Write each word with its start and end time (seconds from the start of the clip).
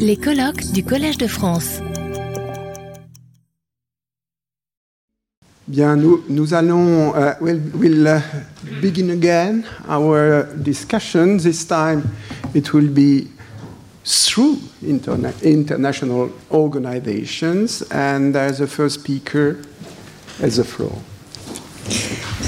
Les 0.00 0.16
colloques 0.16 0.72
du 0.72 0.82
Collège 0.82 1.18
de 1.18 1.28
France. 1.28 1.80
Bien, 5.68 5.96
nous, 5.96 6.24
nous 6.28 6.52
allons, 6.52 7.14
uh, 7.14 7.34
we'll, 7.40 7.60
we'll 7.74 8.08
uh, 8.08 8.20
begin 8.80 9.10
again 9.10 9.64
our 9.88 10.44
discussion. 10.56 11.38
This 11.38 11.64
time 11.64 12.02
it 12.54 12.72
will 12.72 12.88
be 12.88 13.28
through 14.04 14.58
interna 14.84 15.32
international 15.42 16.30
organizations. 16.50 17.82
And 17.90 18.36
as 18.36 18.58
the 18.58 18.66
first 18.66 19.00
speaker 19.00 19.58
has 20.40 20.56
the 20.56 20.64
floor. 20.64 20.98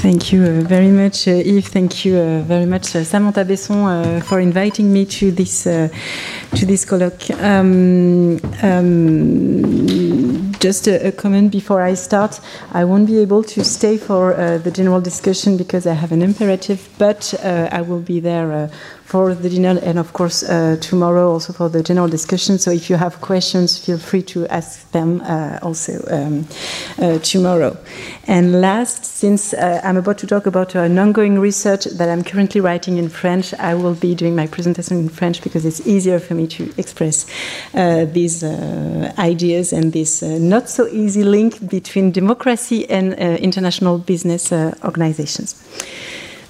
Thank 0.00 0.32
you 0.32 0.44
uh, 0.44 0.60
very 0.60 0.92
much, 0.92 1.26
uh, 1.26 1.32
Yves. 1.32 1.70
Thank 1.70 2.04
you 2.04 2.16
uh, 2.18 2.42
very 2.42 2.66
much, 2.66 2.84
Samantha 2.84 3.44
Besson, 3.44 4.22
for 4.22 4.38
inviting 4.38 4.92
me 4.92 5.04
to 5.06 5.32
this 5.32 5.64
to 5.64 6.66
this 6.66 6.84
colloque. 6.84 7.34
Um, 7.42 8.38
um, 8.62 10.52
just 10.60 10.86
a, 10.86 11.08
a, 11.08 11.12
comment 11.12 11.50
before 11.50 11.82
I 11.82 11.94
start. 11.94 12.40
I 12.72 12.84
won't 12.84 13.08
be 13.08 13.18
able 13.18 13.42
to 13.42 13.64
stay 13.64 13.98
for 13.98 14.34
the 14.62 14.70
general 14.70 15.00
discussion 15.00 15.56
because 15.56 15.84
I 15.84 15.94
have 15.94 16.12
an 16.12 16.22
imperative, 16.22 16.88
but 16.98 17.34
I 17.42 17.82
will 17.82 18.00
be 18.00 18.20
there 18.20 18.70
for 19.08 19.34
the 19.34 19.48
dinner 19.48 19.80
and 19.82 19.98
of 19.98 20.12
course 20.12 20.42
uh, 20.42 20.76
tomorrow 20.82 21.32
also 21.32 21.50
for 21.50 21.70
the 21.70 21.82
general 21.82 22.08
discussion. 22.08 22.58
So 22.58 22.70
if 22.70 22.90
you 22.90 22.96
have 22.96 23.22
questions, 23.22 23.78
feel 23.78 23.96
free 23.96 24.20
to 24.34 24.46
ask 24.48 24.90
them 24.92 25.22
uh, 25.22 25.58
also 25.62 26.04
um, 26.10 26.46
uh, 26.98 27.18
tomorrow. 27.20 27.78
And 28.26 28.60
last, 28.60 29.06
since 29.06 29.54
uh, 29.54 29.80
I'm 29.82 29.96
about 29.96 30.18
to 30.18 30.26
talk 30.26 30.44
about 30.44 30.74
an 30.74 30.98
ongoing 30.98 31.38
research 31.38 31.86
that 31.86 32.10
I'm 32.10 32.22
currently 32.22 32.60
writing 32.60 32.98
in 32.98 33.08
French, 33.08 33.54
I 33.54 33.74
will 33.74 33.94
be 33.94 34.14
doing 34.14 34.36
my 34.36 34.46
presentation 34.46 34.98
in 34.98 35.08
French 35.08 35.42
because 35.42 35.64
it's 35.64 35.86
easier 35.86 36.18
for 36.18 36.34
me 36.34 36.46
to 36.48 36.70
express 36.76 37.24
uh, 37.72 38.04
these 38.04 38.44
uh, 38.44 39.10
ideas 39.18 39.72
and 39.72 39.90
this 39.94 40.20
not 40.20 40.68
so 40.68 40.86
easy 40.88 41.24
link 41.24 41.66
between 41.70 42.12
democracy 42.12 42.86
and 42.90 43.14
international 43.14 43.96
business 43.96 44.52
organizations. 44.84 45.54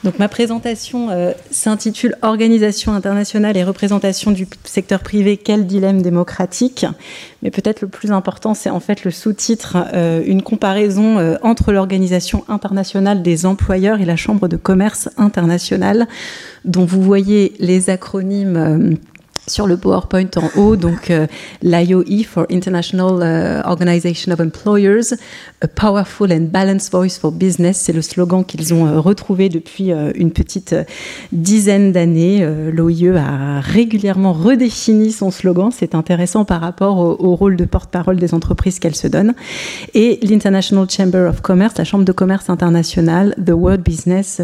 Donc 0.05 0.19
ma 0.21 0.29
présentation 0.29 1.11
euh, 1.11 1.33
s'intitule 1.51 2.15
Organisation 2.23 2.93
internationale 2.93 3.57
et 3.57 3.65
représentation 3.65 4.31
du 4.31 4.47
secteur 4.65 5.01
privé, 5.01 5.37
quel 5.37 5.67
dilemme 5.67 6.03
démocratique? 6.03 6.87
Mais 7.43 7.51
peut-être 7.51 7.81
le 7.81 7.89
plus 7.89 8.13
important, 8.13 8.55
c'est 8.55 8.71
en 8.71 8.79
fait 8.79 9.05
le 9.05 9.11
sous-titre, 9.11 9.77
euh, 9.95 10.23
une 10.25 10.43
comparaison 10.43 11.19
euh, 11.19 11.35
entre 11.43 11.73
l'Organisation 11.73 12.45
internationale 12.49 13.23
des 13.23 13.45
employeurs 13.45 14.01
et 14.01 14.05
la 14.05 14.17
Chambre 14.17 14.47
de 14.47 14.57
commerce 14.57 15.09
internationale, 15.17 16.07
dont 16.65 16.85
vous 16.85 17.03
voyez 17.03 17.55
les 17.59 17.91
acronymes 17.91 18.97
sur 19.49 19.67
le 19.67 19.77
PowerPoint 19.77 20.29
en 20.37 20.61
haut, 20.61 20.77
donc 20.77 21.11
euh, 21.11 21.27
l'IOE 21.63 22.25
for 22.25 22.47
International 22.51 23.21
euh, 23.23 23.63
Organization 23.65 24.33
of 24.33 24.41
Employers, 24.41 25.15
a 25.61 25.69
powerful 25.69 26.33
and 26.33 26.49
balanced 26.53 26.93
voice 26.93 27.19
for 27.19 27.33
business, 27.33 27.79
c'est 27.79 27.93
le 27.93 28.03
slogan 28.03 28.45
qu'ils 28.45 28.73
ont 28.75 28.87
euh, 28.87 29.01
retrouvé 29.01 29.49
depuis 29.49 29.91
une 30.15 30.31
petite 30.31 30.75
dizaine 31.33 31.93
d'années. 31.93 32.47
L'OIE 32.73 33.17
a 33.17 33.61
régulièrement 33.61 34.33
redéfini 34.33 35.13
son 35.13 35.31
slogan, 35.31 35.71
c'est 35.73 35.95
intéressant 35.95 36.45
par 36.45 36.61
rapport 36.61 36.99
au, 36.99 37.17
au 37.19 37.35
rôle 37.35 37.57
de 37.57 37.65
porte-parole 37.65 38.17
des 38.17 38.35
entreprises 38.35 38.79
qu'elle 38.79 38.95
se 38.95 39.07
donne. 39.07 39.35
Et 39.95 40.19
l'International 40.23 40.89
Chamber 40.91 41.29
of 41.29 41.41
Commerce, 41.41 41.79
la 41.79 41.85
Chambre 41.85 42.05
de 42.05 42.13
commerce 42.13 42.51
internationale, 42.51 43.35
the 43.45 43.51
World 43.51 43.83
Business 43.83 44.41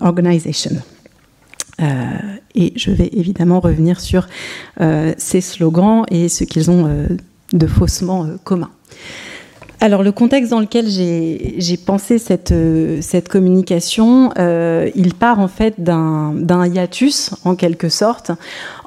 Organization. 0.00 0.72
Euh, 1.80 1.84
et 2.54 2.72
je 2.76 2.90
vais 2.90 3.08
évidemment 3.12 3.60
revenir 3.60 4.00
sur 4.00 4.26
euh, 4.80 5.12
ces 5.16 5.40
slogans 5.40 6.04
et 6.10 6.28
ce 6.28 6.44
qu'ils 6.44 6.70
ont 6.70 6.86
euh, 6.86 7.06
de 7.52 7.66
faussement 7.66 8.26
commun. 8.44 8.70
Alors 9.80 10.02
le 10.02 10.10
contexte 10.10 10.50
dans 10.50 10.58
lequel 10.58 10.88
j'ai 10.88 11.76
pensé 11.76 12.18
cette, 12.18 12.52
cette 13.00 13.28
communication, 13.28 14.32
il 14.36 15.14
part 15.14 15.38
en 15.38 15.46
fait 15.46 15.74
d'un 15.78 16.66
hiatus 16.66 17.30
en 17.44 17.54
quelque 17.54 17.88
sorte 17.88 18.32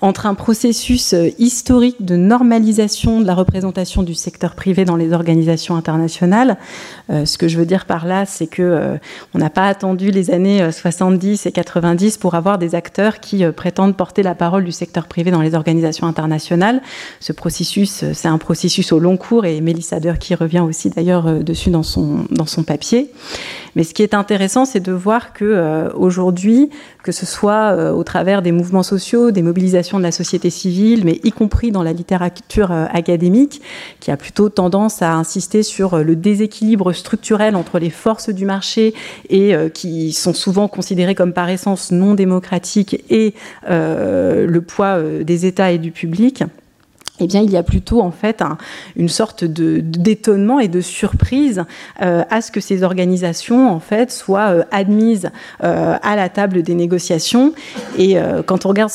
entre 0.02 0.26
un 0.26 0.34
processus 0.34 1.14
euh, 1.14 1.30
historique 1.38 2.04
de 2.04 2.16
normalisation 2.16 3.22
de 3.22 3.28
la 3.28 3.36
représentation 3.36 4.02
du 4.02 4.16
secteur 4.16 4.56
privé 4.56 4.84
dans 4.84 4.96
les 4.96 5.14
organisations 5.14 5.76
internationales. 5.76 6.58
Euh, 7.12 7.26
ce 7.26 7.38
que 7.38 7.48
je 7.48 7.58
veux 7.58 7.68
dire 7.68 7.86
par 7.86 8.08
là, 8.08 8.26
c'est 8.26 8.48
que 8.48 8.64
euh, 8.64 8.98
on 9.36 9.38
n'a 9.40 9.52
pas 9.52 9.68
attendu 9.68 10.10
les 10.10 10.32
années 10.32 10.72
70 10.72 11.46
et 11.46 11.52
90 11.52 12.18
pour 12.18 12.34
avoir 12.34 12.58
des 12.58 12.74
acteurs 12.74 13.20
qui 13.20 13.46
prétendent 13.52 13.96
porter 13.96 14.24
la 14.24 14.34
parole 14.34 14.64
du 14.64 14.72
secteur 14.72 15.08
privé 15.08 15.30
dans 15.30 15.42
les 15.42 15.54
organisations 15.54 16.08
internationales. 16.08 16.82
Ce 17.20 17.32
processus, 17.32 18.04
c'est 18.14 18.28
un 18.28 18.38
processus 18.40 18.92
au 18.92 19.00
long 19.00 19.18
cours 19.18 19.46
et 19.46 19.62
Mélissa 19.62 20.00
qui 20.20 20.36
revient 20.36 20.62
aussi 20.62 20.90
d'ailleurs 20.90 21.44
dessus 21.44 21.70
dans 21.70 21.84
son, 21.84 22.26
dans 22.32 22.46
son 22.46 22.64
papier. 22.64 23.12
Mais 23.76 23.84
ce 23.84 23.94
qui 23.94 24.04
est 24.04 24.14
intéressant, 24.14 24.66
c'est 24.66 24.80
de 24.80 24.92
voir 24.92 25.34
que 25.34 25.92
aujourd'hui, 25.96 26.70
que 27.04 27.12
ce 27.12 27.26
soit 27.26 27.92
au 27.94 28.04
travers 28.04 28.42
des 28.42 28.52
mouvements 28.52 28.84
sociaux, 28.84 29.32
des 29.32 29.42
mobilisations 29.42 29.91
de 29.98 30.04
la 30.04 30.12
société 30.12 30.50
civile, 30.50 31.04
mais 31.06 31.20
y 31.24 31.32
compris 31.32 31.72
dans 31.72 31.84
la 31.84 31.94
littérature 31.94 32.72
euh, 32.72 32.86
académique, 32.92 33.62
qui 34.00 34.12
a 34.12 34.18
plutôt 34.18 34.50
tendance 34.50 35.02
à 35.02 35.14
insister 35.14 35.64
sur 35.64 35.94
euh, 35.94 36.04
le 36.04 36.16
déséquilibre 36.16 36.94
structurel 36.94 37.56
entre 37.56 37.80
les 37.80 37.90
forces 37.90 38.30
du 38.30 38.46
marché 38.46 38.94
et 39.30 39.56
euh, 39.56 39.70
qui 39.70 40.12
sont 40.14 40.34
souvent 40.34 40.68
considérées 40.68 41.16
comme 41.16 41.34
par 41.34 41.50
essence 41.50 41.92
non 41.92 42.14
démocratiques 42.14 43.04
et 43.10 43.34
le 43.68 44.60
poids 44.60 45.02
des 45.24 45.46
États 45.46 45.72
et 45.72 45.78
du 45.78 45.92
public 45.92 46.44
eh 47.22 47.28
bien, 47.28 47.42
il 47.42 47.52
y 47.52 47.58
a 47.58 47.64
plutôt 47.64 48.02
en 48.02 48.12
fait 48.12 48.44
une 48.96 49.10
sorte 49.10 49.44
d'étonnement 49.44 50.60
et 50.60 50.68
de 50.68 50.82
surprise 50.82 51.64
euh, 52.02 52.24
à 52.30 52.42
ce 52.42 52.52
que 52.52 52.60
ces 52.60 52.84
organisations 52.84 53.80
soient 54.10 54.52
euh, 54.52 54.64
admises 54.72 55.30
euh, 55.64 55.98
à 56.02 56.16
la 56.16 56.30
table 56.30 56.64
des 56.64 56.74
négociations. 56.74 57.54
Et 57.98 58.18
quand 58.46 58.66
on 58.66 58.70
regarde 58.70 58.92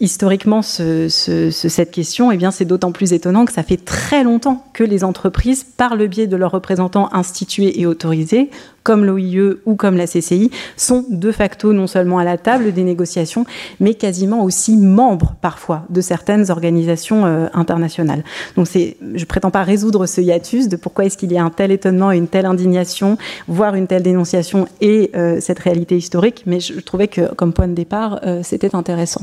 historiquement 0.00 0.62
cette 0.62 1.90
question, 1.90 2.32
eh 2.32 2.38
c'est 2.50 2.64
d'autant 2.64 2.92
plus 2.92 3.12
étonnant 3.12 3.44
que 3.44 3.52
ça 3.52 3.62
fait 3.62 3.76
très 3.76 4.24
longtemps 4.24 4.64
que 4.72 4.84
les 4.84 5.04
entreprises, 5.04 5.64
par 5.64 5.96
le 5.96 6.06
biais 6.06 6.26
de 6.26 6.36
leurs 6.36 6.50
représentants 6.50 7.08
institués 7.12 7.80
et 7.80 7.86
autorisés, 7.86 8.50
comme 8.88 9.04
l'OIE 9.04 9.58
ou 9.66 9.74
comme 9.74 9.98
la 9.98 10.06
CCI, 10.06 10.50
sont 10.78 11.04
de 11.10 11.30
facto 11.30 11.74
non 11.74 11.86
seulement 11.86 12.18
à 12.20 12.24
la 12.24 12.38
table 12.38 12.72
des 12.72 12.84
négociations, 12.84 13.44
mais 13.80 13.92
quasiment 13.92 14.44
aussi 14.44 14.78
membres 14.78 15.34
parfois 15.42 15.84
de 15.90 16.00
certaines 16.00 16.50
organisations 16.50 17.26
euh, 17.26 17.48
internationales. 17.52 18.24
Donc 18.56 18.66
c'est, 18.66 18.96
je 19.14 19.26
prétends 19.26 19.50
pas 19.50 19.62
résoudre 19.62 20.06
ce 20.06 20.22
hiatus 20.22 20.68
de 20.68 20.76
pourquoi 20.76 21.04
est-ce 21.04 21.18
qu'il 21.18 21.30
y 21.30 21.36
a 21.36 21.44
un 21.44 21.50
tel 21.50 21.70
étonnement 21.70 22.12
et 22.12 22.16
une 22.16 22.28
telle 22.28 22.46
indignation, 22.46 23.18
voire 23.46 23.74
une 23.74 23.86
telle 23.86 24.02
dénonciation 24.02 24.66
et 24.80 25.10
euh, 25.14 25.36
cette 25.38 25.58
réalité 25.58 25.98
historique, 25.98 26.44
mais 26.46 26.58
je 26.58 26.80
trouvais 26.80 27.08
que 27.08 27.34
comme 27.34 27.52
point 27.52 27.68
de 27.68 27.74
départ, 27.74 28.20
euh, 28.24 28.40
c'était 28.42 28.74
intéressant. 28.74 29.20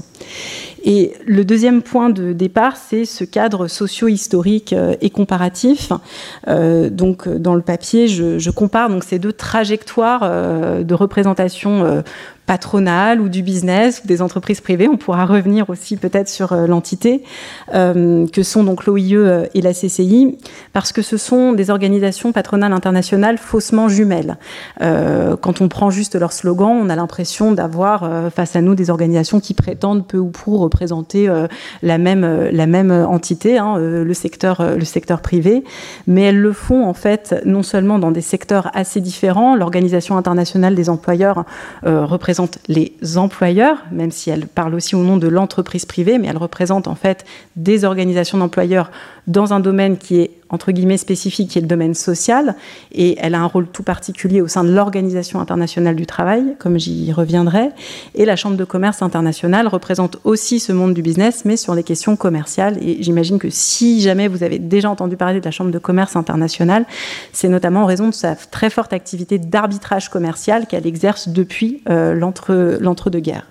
Et 0.83 1.13
le 1.25 1.43
deuxième 1.43 1.81
point 1.81 2.11
de 2.11 2.33
départ, 2.33 2.77
c'est 2.77 3.05
ce 3.05 3.23
cadre 3.23 3.67
socio-historique 3.67 4.75
et 5.01 5.09
comparatif. 5.09 5.91
Donc, 6.45 7.27
dans 7.27 7.55
le 7.55 7.63
papier, 7.63 8.07
je, 8.07 8.49
compare 8.51 8.89
donc 8.89 9.03
ces 9.03 9.17
deux 9.17 9.33
trajectoires 9.33 9.54
euh, 10.23 10.83
de 10.83 10.93
représentation 10.93 12.03
patronale 12.45 13.21
ou 13.21 13.29
du 13.29 13.41
business 13.41 14.01
ou 14.03 14.07
des 14.07 14.21
entreprises 14.21 14.61
privées. 14.61 14.87
On 14.87 14.97
pourra 14.97 15.25
revenir 15.25 15.69
aussi 15.69 15.97
peut-être 15.97 16.29
sur 16.29 16.53
euh, 16.53 16.67
l'entité 16.67 17.23
euh, 17.73 18.27
que 18.27 18.43
sont 18.43 18.63
donc 18.63 18.85
l'OIE 18.85 19.15
euh, 19.15 19.45
et 19.53 19.61
la 19.61 19.73
CCI, 19.73 20.37
parce 20.73 20.91
que 20.91 21.01
ce 21.01 21.17
sont 21.17 21.53
des 21.53 21.69
organisations 21.69 22.31
patronales 22.31 22.73
internationales 22.73 23.37
faussement 23.37 23.87
jumelles. 23.87 24.37
quand 24.79 25.61
on 25.61 25.67
prend 25.67 25.89
juste 25.89 26.15
leur 26.15 26.31
slogan, 26.31 26.77
on 26.81 26.89
a 26.89 26.95
l'impression 26.95 27.51
d'avoir 27.51 28.31
face 28.31 28.55
à 28.55 28.61
nous 28.61 28.75
des 28.75 28.89
organisations 28.89 29.39
qui 29.39 29.53
prétendent 29.53 30.05
peu 30.07 30.17
ou 30.17 30.29
prou 30.29 30.57
représenter 30.57 31.29
la 31.81 31.97
même 31.97 32.49
la 32.51 32.65
même 32.67 32.91
entité, 32.91 33.57
hein, 33.57 33.77
le 33.77 34.13
secteur 34.13 34.75
le 34.75 34.85
secteur 34.85 35.21
privé, 35.21 35.63
mais 36.07 36.23
elles 36.23 36.39
le 36.39 36.53
font 36.53 36.85
en 36.85 36.93
fait 36.93 37.35
non 37.45 37.63
seulement 37.63 37.99
dans 37.99 38.11
des 38.11 38.21
secteurs 38.21 38.69
assez 38.73 39.01
différents. 39.01 39.55
L'organisation 39.55 40.17
internationale 40.17 40.75
des 40.75 40.89
employeurs 40.89 41.45
représente 41.83 42.34
les 42.67 42.93
employeurs, 43.17 43.83
même 43.91 44.11
si 44.11 44.29
elle 44.29 44.47
parle 44.47 44.75
aussi 44.75 44.95
au 44.95 45.03
nom 45.03 45.17
de 45.17 45.27
l'entreprise 45.27 45.85
privée, 45.85 46.17
mais 46.17 46.27
elle 46.27 46.37
représente 46.37 46.87
en 46.87 46.95
fait 46.95 47.25
des 47.55 47.85
organisations 47.85 48.37
d'employeurs 48.37 48.91
dans 49.27 49.53
un 49.53 49.59
domaine 49.59 49.97
qui 49.97 50.19
est 50.19 50.31
entre 50.49 50.71
guillemets 50.71 50.97
spécifique, 50.97 51.49
qui 51.51 51.57
est 51.57 51.61
le 51.61 51.67
domaine 51.67 51.93
social, 51.93 52.55
et 52.91 53.17
elle 53.19 53.35
a 53.35 53.41
un 53.41 53.45
rôle 53.45 53.67
tout 53.67 53.83
particulier 53.83 54.41
au 54.41 54.47
sein 54.47 54.63
de 54.63 54.71
l'Organisation 54.71 55.39
internationale 55.39 55.95
du 55.95 56.05
travail, 56.05 56.55
comme 56.59 56.77
j'y 56.77 57.11
reviendrai. 57.11 57.69
Et 58.13 58.25
la 58.25 58.35
Chambre 58.35 58.55
de 58.55 58.63
commerce 58.63 59.01
internationale 59.01 59.67
représente 59.67 60.17
aussi 60.23 60.59
ce 60.59 60.71
monde 60.71 60.93
du 60.93 61.01
business, 61.01 61.45
mais 61.45 61.57
sur 61.57 61.73
les 61.73 61.83
questions 61.83 62.15
commerciales. 62.15 62.77
Et 62.81 63.01
j'imagine 63.01 63.39
que 63.39 63.49
si 63.49 64.01
jamais 64.01 64.27
vous 64.27 64.43
avez 64.43 64.59
déjà 64.59 64.89
entendu 64.89 65.17
parler 65.17 65.39
de 65.39 65.45
la 65.45 65.51
Chambre 65.51 65.71
de 65.71 65.79
commerce 65.79 66.15
internationale, 66.15 66.85
c'est 67.33 67.49
notamment 67.49 67.83
en 67.83 67.85
raison 67.85 68.07
de 68.07 68.13
sa 68.13 68.35
très 68.35 68.69
forte 68.69 68.93
activité 68.93 69.39
d'arbitrage 69.39 70.09
commercial 70.09 70.67
qu'elle 70.67 70.85
exerce 70.85 71.27
depuis 71.27 71.81
euh, 71.89 72.13
l'entre-deux-guerres. 72.79 73.47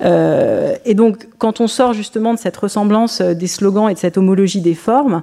Et 0.00 0.94
donc, 0.94 1.28
quand 1.38 1.60
on 1.60 1.66
sort 1.66 1.92
justement 1.92 2.34
de 2.34 2.38
cette 2.38 2.56
ressemblance 2.56 3.20
des 3.20 3.46
slogans 3.46 3.88
et 3.88 3.94
de 3.94 3.98
cette 3.98 4.18
homologie 4.18 4.60
des 4.60 4.74
formes, 4.74 5.22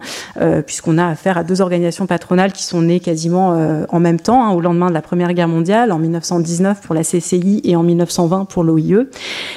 puisqu'on 0.65 0.97
a 0.97 1.07
affaire 1.07 1.37
à 1.37 1.43
deux 1.43 1.61
organisations 1.61 2.05
patronales 2.05 2.51
qui 2.51 2.63
sont 2.63 2.81
nées 2.81 2.99
quasiment 2.99 3.85
en 3.89 3.99
même 3.99 4.19
temps, 4.19 4.43
hein, 4.43 4.51
au 4.51 4.61
lendemain 4.61 4.89
de 4.89 4.93
la 4.93 5.01
Première 5.01 5.33
Guerre 5.33 5.47
mondiale, 5.47 5.91
en 5.91 5.99
1919 5.99 6.81
pour 6.81 6.95
la 6.95 7.03
CCI 7.03 7.61
et 7.63 7.75
en 7.75 7.83
1920 7.83 8.45
pour 8.45 8.63
l'OIE, 8.63 9.07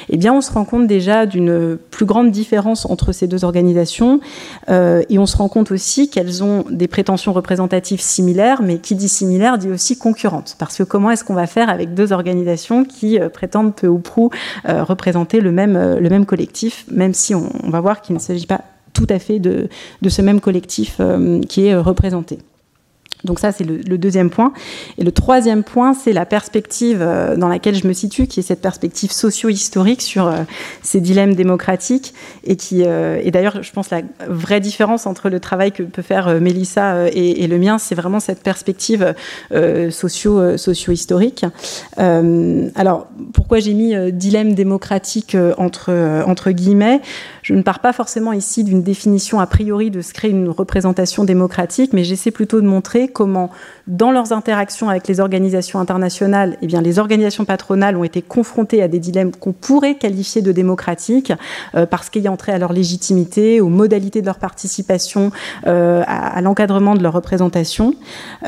eh 0.09 0.17
bien, 0.17 0.33
on 0.33 0.41
se 0.41 0.51
rend 0.51 0.65
compte 0.65 0.87
déjà 0.87 1.25
d'une 1.25 1.77
plus 1.91 2.05
grande 2.05 2.31
différence 2.31 2.85
entre 2.85 3.11
ces 3.11 3.27
deux 3.27 3.45
organisations 3.45 4.19
et 4.67 5.19
on 5.19 5.25
se 5.25 5.37
rend 5.37 5.49
compte 5.49 5.71
aussi 5.71 6.09
qu'elles 6.09 6.43
ont 6.43 6.65
des 6.69 6.87
prétentions 6.87 7.33
représentatives 7.33 8.01
similaires, 8.01 8.61
mais 8.61 8.77
qui 8.77 8.95
dit 8.95 9.09
similaire 9.09 9.57
dit 9.57 9.69
aussi 9.69 9.97
concurrente. 9.97 10.55
Parce 10.59 10.77
que 10.77 10.83
comment 10.83 11.11
est-ce 11.11 11.23
qu'on 11.23 11.33
va 11.33 11.47
faire 11.47 11.69
avec 11.69 11.93
deux 11.93 12.13
organisations 12.13 12.85
qui 12.85 13.19
euh, 13.19 13.29
prétendent 13.29 13.75
peu 13.75 13.87
ou 13.87 13.99
prou 13.99 14.29
euh, 14.67 14.83
représenter 15.05 15.39
le 15.39 15.51
même, 15.51 15.75
euh, 15.75 15.99
le 15.99 16.09
même 16.09 16.25
collectif, 16.25 16.85
même 16.91 17.13
si 17.13 17.35
on, 17.35 17.49
va 17.69 17.79
voir 17.79 18.01
qu'il 18.01 18.15
ne 18.15 18.19
s'agit 18.19 18.47
pas 18.47 18.61
tout 18.93 19.07
à 19.09 19.19
fait 19.19 19.39
de, 19.39 19.69
de 20.01 20.09
ce 20.09 20.21
même 20.21 20.39
collectif 20.39 20.99
qui 21.49 21.65
est 21.65 21.75
représenté. 21.75 22.39
Donc 23.25 23.39
ça, 23.39 23.51
c'est 23.51 23.63
le, 23.63 23.97
deuxième 23.97 24.29
point. 24.29 24.53
Et 24.97 25.03
le 25.03 25.11
troisième 25.11 25.63
point, 25.63 25.93
c'est 25.93 26.13
la 26.13 26.25
perspective 26.25 26.99
euh, 27.01 27.35
dans 27.35 27.47
laquelle 27.47 27.75
je 27.75 27.87
me 27.87 27.93
situe, 27.93 28.27
qui 28.27 28.39
est 28.39 28.43
cette 28.43 28.61
perspective 28.61 29.11
socio-historique 29.11 30.01
sur 30.01 30.27
euh, 30.27 30.43
ces 30.81 31.01
dilemmes 31.01 31.33
démocratiques, 31.33 32.13
et 32.43 32.55
qui 32.55 32.83
euh, 32.85 33.21
d'ailleurs, 33.31 33.63
je 33.63 33.71
pense 33.71 33.89
la 33.89 34.01
vraie 34.29 34.59
différence 34.59 35.07
entre 35.07 35.29
le 35.29 35.39
travail 35.39 35.71
que 35.71 35.83
peut 35.83 36.01
faire 36.01 36.39
Mélissa 36.39 37.09
et, 37.09 37.47
le 37.47 37.57
mien, 37.57 37.77
c'est 37.77 37.95
vraiment 37.95 38.19
cette 38.19 38.41
perspective 38.41 39.13
socio 39.89 40.57
socio-historique. 40.57 41.45
alors, 41.97 43.07
pourquoi 43.33 43.59
j'ai 43.59 43.73
mis 43.73 43.93
dilemme 44.13 44.53
démocratique 44.53 45.35
entre 45.57 45.91
entre 46.25 46.51
guillemets? 46.51 47.01
Je 47.45 47.53
ne 47.53 47.61
pars 47.61 47.77
pas 47.77 47.93
forcément 47.93 48.33
ici 48.33 48.63
d'une 48.63 48.81
définition 48.81 49.39
a 49.39 49.45
priori 49.45 49.91
de 49.91 50.01
ce 50.01 50.13
qu'est 50.13 50.31
une 50.31 50.49
représentation 50.49 51.23
démocratique, 51.25 51.93
mais 51.93 52.03
j'essaie 52.03 52.31
plutôt 52.31 52.59
de 52.59 52.65
montrer 52.65 53.07
comment 53.07 53.51
dans 53.87 54.11
leurs 54.11 54.33
interactions 54.33 54.89
avec 54.89 55.07
les 55.07 55.19
organisations 55.19 55.79
internationales, 55.79 56.57
eh 56.61 56.67
bien, 56.67 56.81
les 56.81 56.97
organisations 56.97 57.45
patronales 57.45 57.95
ont 57.95 58.03
été 58.03 58.21
confrontées 58.21 58.81
à 58.81 58.87
des 58.87 58.99
dilemmes 58.99 59.31
qu'on 59.31 59.53
pourrait 59.53 59.95
qualifier 59.95 60.41
de 60.41 60.51
démocratiques, 60.51 61.31
euh, 61.75 61.85
parce 61.85 62.09
qu'ayant 62.09 62.35
trait 62.35 62.51
à 62.51 62.57
leur 62.57 62.73
légitimité, 62.73 63.61
aux 63.61 63.69
modalités 63.69 64.21
de 64.21 64.25
leur 64.25 64.39
participation, 64.39 65.31
euh, 65.67 66.03
à, 66.07 66.41
l'encadrement 66.41 66.95
de 66.95 67.03
leur 67.03 67.13
représentation, 67.13 67.93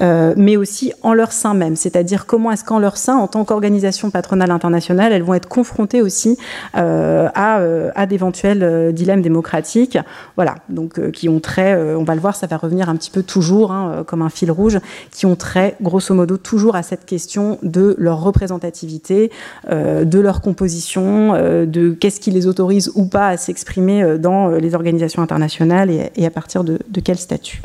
euh, 0.02 0.34
mais 0.38 0.58
aussi 0.58 0.94
en 1.04 1.14
leur 1.14 1.32
sein 1.32 1.54
même. 1.54 1.76
C'est-à-dire 1.76 2.26
comment 2.26 2.52
est-ce 2.52 2.64
qu'en 2.64 2.80
leur 2.80 2.98
sein, 2.98 3.16
en 3.16 3.28
tant 3.28 3.46
qu'organisation 3.46 4.10
patronale 4.10 4.50
internationale, 4.50 5.14
elles 5.14 5.24
vont 5.24 5.36
être 5.36 5.48
confrontées 5.48 6.02
aussi 6.02 6.38
à, 6.74 7.60
à 7.96 8.06
d'éventuels 8.06 8.94
dilemmes 8.94 9.22
démocratiques, 9.22 9.98
voilà, 10.36 10.56
donc 10.70 11.12
qui 11.12 11.30
ont 11.30 11.40
trait, 11.40 11.76
on 11.96 12.04
va 12.04 12.16
le 12.16 12.22
voir, 12.22 12.36
ça 12.36 12.48
va 12.48 12.58
revenir 12.58 12.90
un 12.90 12.96
petit 12.96 13.12
peu 13.12 13.24
toujours 13.24 13.72
hein, 13.72 14.04
comme 14.08 14.22
un 14.22 14.30
fil 14.30 14.52
rouge, 14.52 14.80
qui 15.12 15.27
ont 15.28 15.36
trait, 15.36 15.76
grosso 15.82 16.14
modo, 16.16 16.38
toujours 16.38 16.76
à 16.76 16.84
cette 16.84 17.06
question 17.06 17.60
de 17.62 17.96
leur 17.98 18.22
représentativité, 18.22 19.32
euh, 19.70 20.06
de 20.06 20.20
leur 20.20 20.42
composition, 20.42 21.34
euh, 21.36 21.66
de 21.66 21.92
qu'est-ce 21.92 22.20
qui 22.20 22.32
les 22.32 22.48
autorise 22.48 22.92
ou 22.96 23.06
pas 23.06 23.28
à 23.30 23.38
s'exprimer 23.38 24.02
euh, 24.02 24.18
dans 24.18 24.50
les 24.50 24.74
organisations 24.74 25.22
internationales 25.22 25.92
et, 25.92 26.26
à 26.26 26.30
partir 26.32 26.64
de, 26.64 26.80
quel 27.04 27.18
statut. 27.18 27.62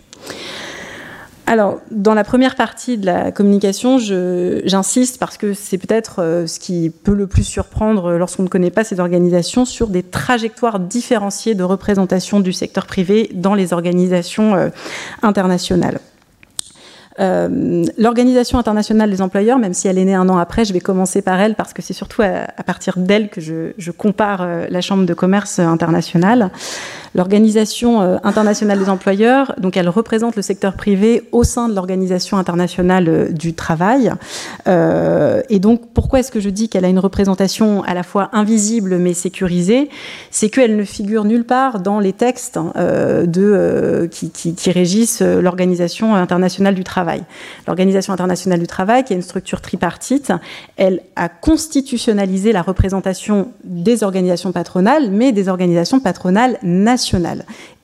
Alors, 1.46 1.80
dans 1.90 2.14
la 2.14 2.24
première 2.24 2.54
partie 2.54 2.98
de 2.98 3.06
la 3.06 3.32
communication, 3.32 3.98
j'insiste 3.98 5.18
parce 5.18 5.36
que 5.36 5.54
c'est 5.54 5.76
peut-être 5.76 6.44
ce 6.46 6.58
qui 6.60 6.90
peut 6.90 7.14
le 7.14 7.26
plus 7.26 7.42
surprendre 7.42 8.12
lorsqu'on 8.12 8.44
ne 8.44 8.48
connaît 8.48 8.70
pas 8.70 8.84
ces 8.84 9.00
organisations 9.00 9.64
sur 9.64 9.88
des 9.88 10.02
trajectoires 10.02 10.78
différenciées 10.78 11.54
de 11.54 11.64
représentation 11.64 12.40
du 12.40 12.52
secteur 12.52 12.86
privé 12.86 13.28
dans 13.34 13.54
les 13.54 13.72
organisations 13.72 14.70
internationales. 15.22 16.00
Euh, 17.20 17.84
L'Organisation 17.98 18.58
internationale 18.58 19.10
des 19.10 19.22
employeurs, 19.22 19.58
même 19.58 19.74
si 19.74 19.88
elle 19.88 19.98
est 19.98 20.04
née 20.04 20.14
un 20.14 20.28
an 20.28 20.38
après, 20.38 20.64
je 20.64 20.72
vais 20.72 20.80
commencer 20.80 21.22
par 21.22 21.40
elle 21.40 21.54
parce 21.54 21.72
que 21.72 21.82
c'est 21.82 21.92
surtout 21.92 22.22
à, 22.22 22.62
partir 22.64 22.98
d'elle 22.98 23.28
que 23.28 23.40
je, 23.40 23.90
compare 23.90 24.42
euh, 24.42 24.66
la 24.70 24.80
Chambre 24.80 25.06
de 25.06 25.14
commerce 25.14 25.58
internationale. 25.58 26.50
L'Organisation 27.14 28.00
euh, 28.00 28.16
internationale 28.22 28.78
des 28.78 28.88
employeurs, 28.88 29.54
donc 29.58 29.76
elle 29.76 29.88
représente 29.88 30.34
le 30.34 30.42
secteur 30.42 30.74
privé 30.74 31.28
au 31.32 31.44
sein 31.44 31.68
de 31.68 31.74
l'Organisation 31.74 32.38
internationale 32.38 33.08
euh, 33.08 33.28
du 33.28 33.52
travail. 33.52 34.12
Euh, 34.66 35.42
et 35.50 35.58
donc, 35.58 35.92
pourquoi 35.92 36.20
est-ce 36.20 36.32
que 36.32 36.40
je 36.40 36.48
dis 36.48 36.70
qu'elle 36.70 36.86
a 36.86 36.88
une 36.88 36.98
représentation 36.98 37.82
à 37.82 37.92
la 37.92 38.02
fois 38.02 38.30
invisible 38.32 38.96
mais 38.96 39.12
sécurisée? 39.12 39.90
C'est 40.30 40.48
qu'elle 40.48 40.76
ne 40.76 40.84
figure 40.84 41.24
nulle 41.24 41.44
part 41.44 41.80
dans 41.80 41.98
les 41.98 42.12
textes 42.14 42.58
de, 42.76 44.08
qui, 44.10 44.30
qui, 44.30 44.54
qui 44.54 44.70
régissent 44.70 45.22
l'Organisation 45.22 46.14
internationale 46.14 46.74
du 46.74 46.84
travail. 46.84 47.24
L'Organisation 47.66 48.12
internationale 48.12 48.60
du 48.60 48.66
travail, 48.66 49.04
qui 49.04 49.12
est 49.12 49.16
une 49.16 49.22
structure 49.22 49.60
tripartite, 49.60 50.32
elle 50.76 51.00
a 51.16 51.28
constitutionnalisé 51.28 52.52
la 52.52 52.62
représentation 52.62 53.52
des 53.64 54.02
organisations 54.02 54.52
patronales, 54.52 55.10
mais 55.10 55.32
des 55.32 55.48
organisations 55.48 56.00
patronales 56.00 56.58
nationales 56.62 57.01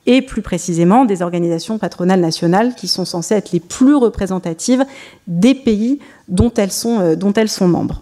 et 0.05 0.21
plus 0.21 0.41
précisément 0.41 1.05
des 1.05 1.21
organisations 1.21 1.77
patronales 1.77 2.19
nationales 2.19 2.73
qui 2.75 2.87
sont 2.87 3.05
censées 3.05 3.35
être 3.35 3.51
les 3.51 3.59
plus 3.59 3.95
représentatives 3.95 4.83
des 5.27 5.53
pays 5.53 5.99
dont 6.27 6.51
elles 6.55 6.71
sont, 6.71 6.99
euh, 6.99 7.15
dont 7.15 7.33
elles 7.33 7.49
sont 7.49 7.67
membres. 7.67 8.01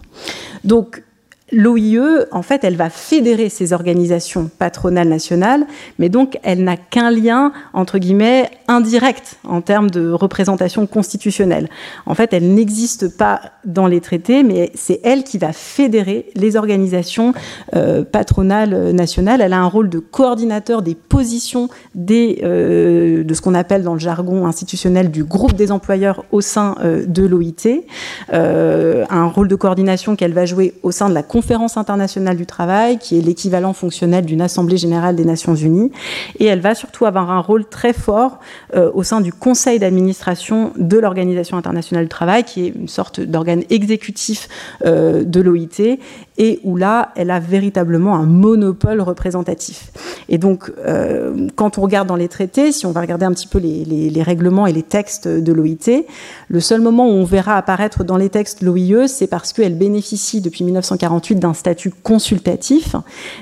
Donc 0.64 1.02
L'OIE, 1.50 2.26
en 2.30 2.42
fait, 2.42 2.62
elle 2.62 2.76
va 2.76 2.90
fédérer 2.90 3.48
ces 3.48 3.72
organisations 3.72 4.50
patronales 4.58 5.08
nationales, 5.08 5.66
mais 5.98 6.10
donc 6.10 6.38
elle 6.42 6.62
n'a 6.62 6.76
qu'un 6.76 7.10
lien, 7.10 7.52
entre 7.72 7.98
guillemets, 7.98 8.50
indirect 8.68 9.38
en 9.44 9.62
termes 9.62 9.90
de 9.90 10.10
représentation 10.10 10.86
constitutionnelle. 10.86 11.70
En 12.04 12.14
fait, 12.14 12.34
elle 12.34 12.54
n'existe 12.54 13.16
pas 13.16 13.40
dans 13.64 13.86
les 13.86 14.02
traités, 14.02 14.42
mais 14.42 14.70
c'est 14.74 15.00
elle 15.04 15.24
qui 15.24 15.38
va 15.38 15.54
fédérer 15.54 16.26
les 16.34 16.56
organisations 16.56 17.32
euh, 17.74 18.04
patronales 18.04 18.92
nationales. 18.92 19.40
Elle 19.40 19.54
a 19.54 19.60
un 19.60 19.66
rôle 19.66 19.88
de 19.88 20.00
coordinateur 20.00 20.82
des 20.82 20.94
positions 20.94 21.68
des, 21.94 22.40
euh, 22.42 23.24
de 23.24 23.34
ce 23.34 23.40
qu'on 23.40 23.54
appelle 23.54 23.82
dans 23.82 23.94
le 23.94 24.00
jargon 24.00 24.46
institutionnel 24.46 25.10
du 25.10 25.24
groupe 25.24 25.54
des 25.54 25.72
employeurs 25.72 26.24
au 26.30 26.42
sein 26.42 26.74
euh, 26.84 27.06
de 27.06 27.24
l'OIT, 27.24 27.84
un 28.30 29.26
rôle 29.26 29.48
de 29.48 29.54
coordination 29.54 30.14
qu'elle 30.14 30.34
va 30.34 30.44
jouer 30.44 30.74
au 30.82 30.90
sein 30.90 31.08
de 31.08 31.14
la 31.14 31.22
conférence 31.38 31.76
internationale 31.76 32.36
du 32.36 32.46
travail, 32.46 32.98
qui 32.98 33.16
est 33.16 33.20
l'équivalent 33.20 33.72
fonctionnel 33.72 34.24
d'une 34.24 34.40
Assemblée 34.40 34.76
générale 34.76 35.14
des 35.14 35.24
Nations 35.24 35.54
unies. 35.54 35.92
Et 36.40 36.46
elle 36.46 36.58
va 36.58 36.74
surtout 36.74 37.06
avoir 37.06 37.30
un 37.30 37.38
rôle 37.38 37.64
très 37.64 37.92
fort 37.92 38.40
euh, 38.74 38.90
au 38.92 39.04
sein 39.04 39.20
du 39.20 39.32
conseil 39.32 39.78
d'administration 39.78 40.72
de 40.76 40.98
l'Organisation 40.98 41.56
internationale 41.56 42.06
du 42.06 42.08
travail, 42.08 42.42
qui 42.42 42.66
est 42.66 42.72
une 42.74 42.88
sorte 42.88 43.20
d'organe 43.20 43.62
exécutif 43.70 44.48
euh, 44.84 45.22
de 45.22 45.40
l'OIT, 45.40 46.00
et 46.38 46.58
où 46.64 46.76
là, 46.76 47.10
elle 47.14 47.30
a 47.30 47.38
véritablement 47.38 48.16
un 48.16 48.26
monopole 48.26 49.00
représentatif. 49.00 49.92
Et 50.28 50.38
donc, 50.38 50.72
euh, 50.86 51.48
quand 51.54 51.78
on 51.78 51.82
regarde 51.82 52.08
dans 52.08 52.16
les 52.16 52.28
traités, 52.28 52.72
si 52.72 52.84
on 52.84 52.90
va 52.90 53.00
regarder 53.00 53.26
un 53.26 53.32
petit 53.32 53.46
peu 53.46 53.58
les, 53.58 53.84
les, 53.84 54.10
les 54.10 54.22
règlements 54.22 54.66
et 54.66 54.72
les 54.72 54.82
textes 54.82 55.28
de 55.28 55.52
l'OIT, 55.52 56.04
le 56.48 56.60
seul 56.60 56.80
moment 56.80 57.06
où 57.08 57.12
on 57.12 57.24
verra 57.24 57.56
apparaître 57.56 58.02
dans 58.02 58.16
les 58.16 58.28
textes 58.28 58.62
l'OIE, 58.62 59.06
c'est 59.06 59.28
parce 59.28 59.52
qu'elle 59.52 59.78
bénéficie 59.78 60.40
depuis 60.40 60.64
1948 60.64 61.27
d'un 61.34 61.54
statut 61.54 61.90
consultatif. 61.90 62.96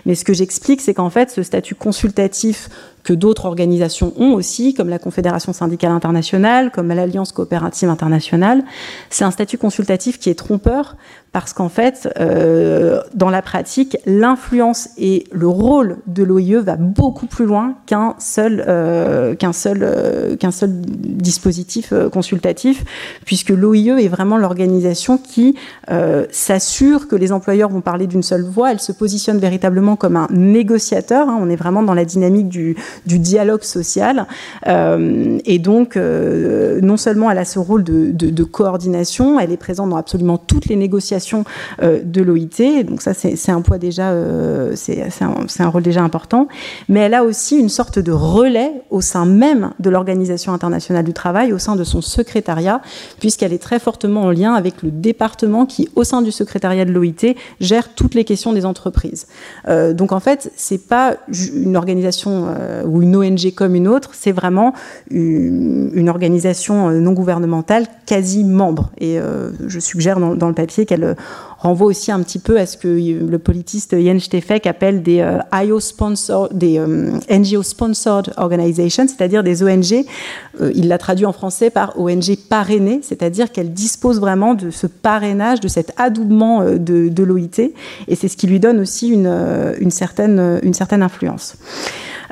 Mais 0.05 0.15
ce 0.15 0.25
que 0.25 0.35
j'explique, 0.35 0.81
c'est 0.81 0.95
qu'en 0.95 1.11
fait, 1.11 1.31
ce 1.31 1.43
statut 1.43 1.75
consultatif 1.75 2.69
que 3.07 3.15
d'autres 3.15 3.47
organisations 3.47 4.13
ont 4.17 4.33
aussi, 4.33 4.75
comme 4.75 4.89
la 4.89 4.99
Confédération 4.99 5.53
syndicale 5.53 5.93
internationale, 5.93 6.73
comme 6.73 6.89
l'Alliance 6.89 7.31
coopérative 7.31 7.89
internationale. 7.89 8.65
C'est 9.11 9.25
un 9.25 9.31
statut 9.31 9.59
consultatif 9.59 10.19
qui 10.19 10.29
est 10.29 10.35
trompeur 10.35 10.97
parce 11.37 11.53
qu'en 11.53 11.69
fait, 11.69 12.09
euh, 12.19 13.03
dans 13.13 13.29
la 13.29 13.43
pratique, 13.43 13.99
l'influence 14.07 14.89
et 14.97 15.25
le 15.33 15.47
rôle 15.47 15.99
de 16.07 16.23
l'OIE 16.23 16.63
va 16.63 16.77
beaucoup 16.77 17.27
plus 17.27 17.45
loin 17.45 17.75
qu'un 17.85 18.15
seul, 18.19 18.65
euh, 18.67 19.35
qu'un 19.35 19.53
seul, 19.53 19.81
euh, 19.83 20.37
qu'un 20.37 20.51
seul 20.51 20.71
dispositif 20.73 21.93
euh, 21.93 22.09
consultatif, 22.09 22.85
puisque 23.27 23.51
l'OIE 23.51 24.01
est 24.01 24.09
vraiment 24.09 24.39
l'organisation 24.39 25.19
qui 25.19 25.57
euh, 25.91 26.25
s'assure 26.31 27.07
que 27.07 27.17
les 27.17 27.33
employeurs 27.33 27.69
vont 27.69 27.83
parler 27.83 28.07
d'une 28.07 28.23
seule 28.23 28.45
voix. 28.45 28.73
Elle 28.73 28.81
se 28.81 28.93
positionne 28.93 29.37
véritablement 29.37 29.97
comme 29.97 30.17
un 30.17 30.29
négociateur. 30.31 31.29
Hein. 31.29 31.39
on 31.39 31.51
est 31.51 31.57
vraiment 31.57 31.83
dans 31.83 31.93
la 31.93 32.07
dynamique 32.07 32.49
du, 32.49 32.77
du 33.05 33.19
dialogue 33.19 33.63
social. 33.63 34.27
et 34.67 35.59
donc, 35.59 35.97
non 35.97 36.97
seulement 36.97 37.31
elle 37.31 37.39
a 37.39 37.45
ce 37.45 37.59
rôle 37.59 37.85
de, 37.85 38.45
coordination, 38.45 39.39
elle 39.39 39.53
est 39.53 39.57
présente 39.57 39.91
dans 39.91 39.97
absolument 39.97 40.39
toutes 40.39 40.67
les 40.67 40.77
négociations 40.77 41.45
de 41.83 42.23
l'OIT. 42.23 42.85
Donc 42.85 43.03
ça, 43.03 43.13
c'est 43.15 43.53
un 43.53 43.61
poids 43.61 43.79
déjà, 43.79 44.13
c'est 44.75 45.03
un, 45.23 45.69
rôle 45.69 45.83
déjà 45.83 46.03
important. 46.03 46.49
Mais 46.89 47.01
elle 47.01 47.15
a 47.15 47.25
aussi 47.25 47.59
une 47.59 47.69
sorte 47.69 47.99
de 47.99 48.13
relais 48.13 48.73
au 48.91 49.01
sein 49.01 49.27
même 49.27 49.73
de 49.81 49.91
l'Organisation 49.91 50.53
internationale 50.53 51.05
du 51.05 51.13
travail, 51.13 51.53
au 51.53 51.59
sein 51.59 51.77
de 51.77 51.85
son 51.85 52.01
secrétariat, 52.01 52.81
puisqu'elle 53.21 53.53
est 53.53 53.63
très 53.63 53.79
fortement 53.79 54.23
en 54.23 54.31
lien 54.31 54.55
avec 54.55 54.83
le 54.83 54.91
département 54.91 55.67
qui, 55.67 55.89
au 55.95 56.05
sein 56.05 56.23
du 56.23 56.33
secrétariat 56.33 56.85
de 56.85 56.93
l'OIT, 56.93 57.35
gère 57.61 57.95
toutes 57.95 58.15
les 58.15 58.25
questions 58.25 58.53
des 58.53 58.65
entreprises. 58.65 59.27
Euh, 59.69 59.93
donc 59.93 60.13
en 60.13 60.21
fait, 60.21 60.51
c'est 60.57 60.89
pas 60.89 61.17
une 61.29 61.77
organisation 61.77 62.47
euh, 62.49 62.83
ou 62.87 63.03
une 63.03 63.17
ONG 63.17 63.53
comme 63.55 63.75
une 63.75 63.89
autre, 63.89 64.11
c'est 64.13 64.33
vraiment 64.33 64.73
une, 65.11 66.09
organisation 66.09 66.89
euh, 66.89 67.01
non 67.01 67.13
gouvernementale 67.13 67.87
quasi 68.07 68.45
membre. 68.45 68.91
Et 68.99 69.19
je 69.67 69.81
suggère 69.81 70.21
dans 70.21 70.49
le 70.49 70.55
papier 70.55 70.87
qu'elle 70.87 71.17
renvoie 71.59 71.87
aussi 71.87 72.13
un 72.13 72.23
petit 72.23 72.39
peu 72.39 72.59
à 72.59 72.67
ce 72.67 72.77
que 72.77 72.89
le 72.89 73.39
politiste 73.39 73.99
Jens 73.99 74.25
Stefek 74.25 74.67
appelle 74.67 75.03
des 75.03 75.21
euh, 75.21 75.39
IO 75.53 75.81
sponsor, 75.81 76.49
des 76.53 76.79
euh, 76.79 77.19
NGO 77.31 77.63
sponsored 77.63 78.33
organizations, 78.37 79.07
c'est-à-dire 79.09 79.43
des 79.43 79.63
ONG. 79.63 80.05
Euh, 80.61 80.73
il 80.75 80.89
l'a 80.89 80.99
traduit 80.99 81.27
en 81.27 81.33
français 81.33 81.71
par 81.71 81.99
ONG 81.99 82.37
parrainées, 82.49 83.01
c'est-à-dire 83.03 83.51
qu'elle 83.51 83.73
dispose 83.73 84.21
vraiment 84.21 84.55
de 84.55 84.71
ce 84.71 84.87
parrainage, 84.87 85.61
de 85.61 85.69
cet 85.69 85.93
adoubement 85.97 86.63
de, 86.65 87.09
de 87.09 87.23
l'OIT, 87.23 87.73
et 88.09 88.15
c'est 88.15 88.29
ce 88.29 88.37
qui 88.37 88.47
lui 88.47 88.61
donne 88.61 88.81
aussi 88.81 89.09
une 89.09 89.91
certaine 89.91 91.03
influence. 91.03 91.57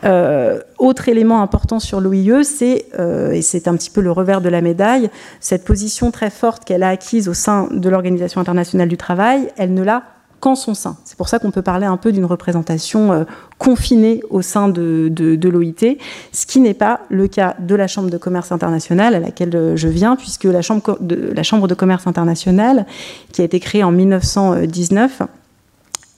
Euh, 0.04 0.60
autre 0.78 1.08
élément 1.08 1.40
important 1.42 1.80
sur 1.80 2.00
l'OIE, 2.00 2.44
c'est, 2.44 2.86
euh, 2.98 3.32
et 3.32 3.42
c'est 3.42 3.68
un 3.68 3.76
petit 3.76 3.90
peu 3.90 4.00
le 4.00 4.10
revers 4.10 4.40
de 4.40 4.48
la 4.48 4.60
médaille, 4.60 5.08
cette 5.40 5.64
position 5.64 6.10
très 6.10 6.30
forte 6.30 6.64
qu'elle 6.64 6.82
a 6.82 6.90
acquise 6.90 7.28
au 7.28 7.34
sein 7.34 7.68
de 7.70 7.88
l'Organisation 7.88 8.40
internationale 8.40 8.88
du 8.88 8.96
travail, 8.96 9.48
elle 9.56 9.72
ne 9.72 9.82
l'a 9.82 10.02
qu'en 10.40 10.56
son 10.56 10.74
sein. 10.74 10.98
C'est 11.04 11.16
pour 11.16 11.30
ça 11.30 11.38
qu'on 11.38 11.50
peut 11.50 11.62
parler 11.62 11.86
un 11.86 11.96
peu 11.96 12.12
d'une 12.12 12.26
représentation 12.26 13.12
euh, 13.12 13.24
confinée 13.56 14.22
au 14.28 14.42
sein 14.42 14.68
de, 14.68 15.08
de, 15.08 15.48
l'OIT, 15.48 15.96
ce 16.32 16.44
qui 16.44 16.60
n'est 16.60 16.74
pas 16.74 17.00
le 17.08 17.26
cas 17.28 17.56
de 17.60 17.74
la 17.74 17.86
Chambre 17.86 18.10
de 18.10 18.18
commerce 18.18 18.52
internationale 18.52 19.14
à 19.14 19.20
laquelle 19.20 19.72
je 19.74 19.88
viens, 19.88 20.16
puisque 20.16 20.44
la 20.44 20.60
Chambre 20.60 20.98
de, 21.00 21.32
la 21.32 21.42
Chambre 21.42 21.66
de 21.66 21.74
commerce 21.74 22.06
internationale, 22.06 22.84
qui 23.32 23.40
a 23.40 23.44
été 23.44 23.58
créée 23.58 23.84
en 23.84 23.92
1919, 23.92 25.22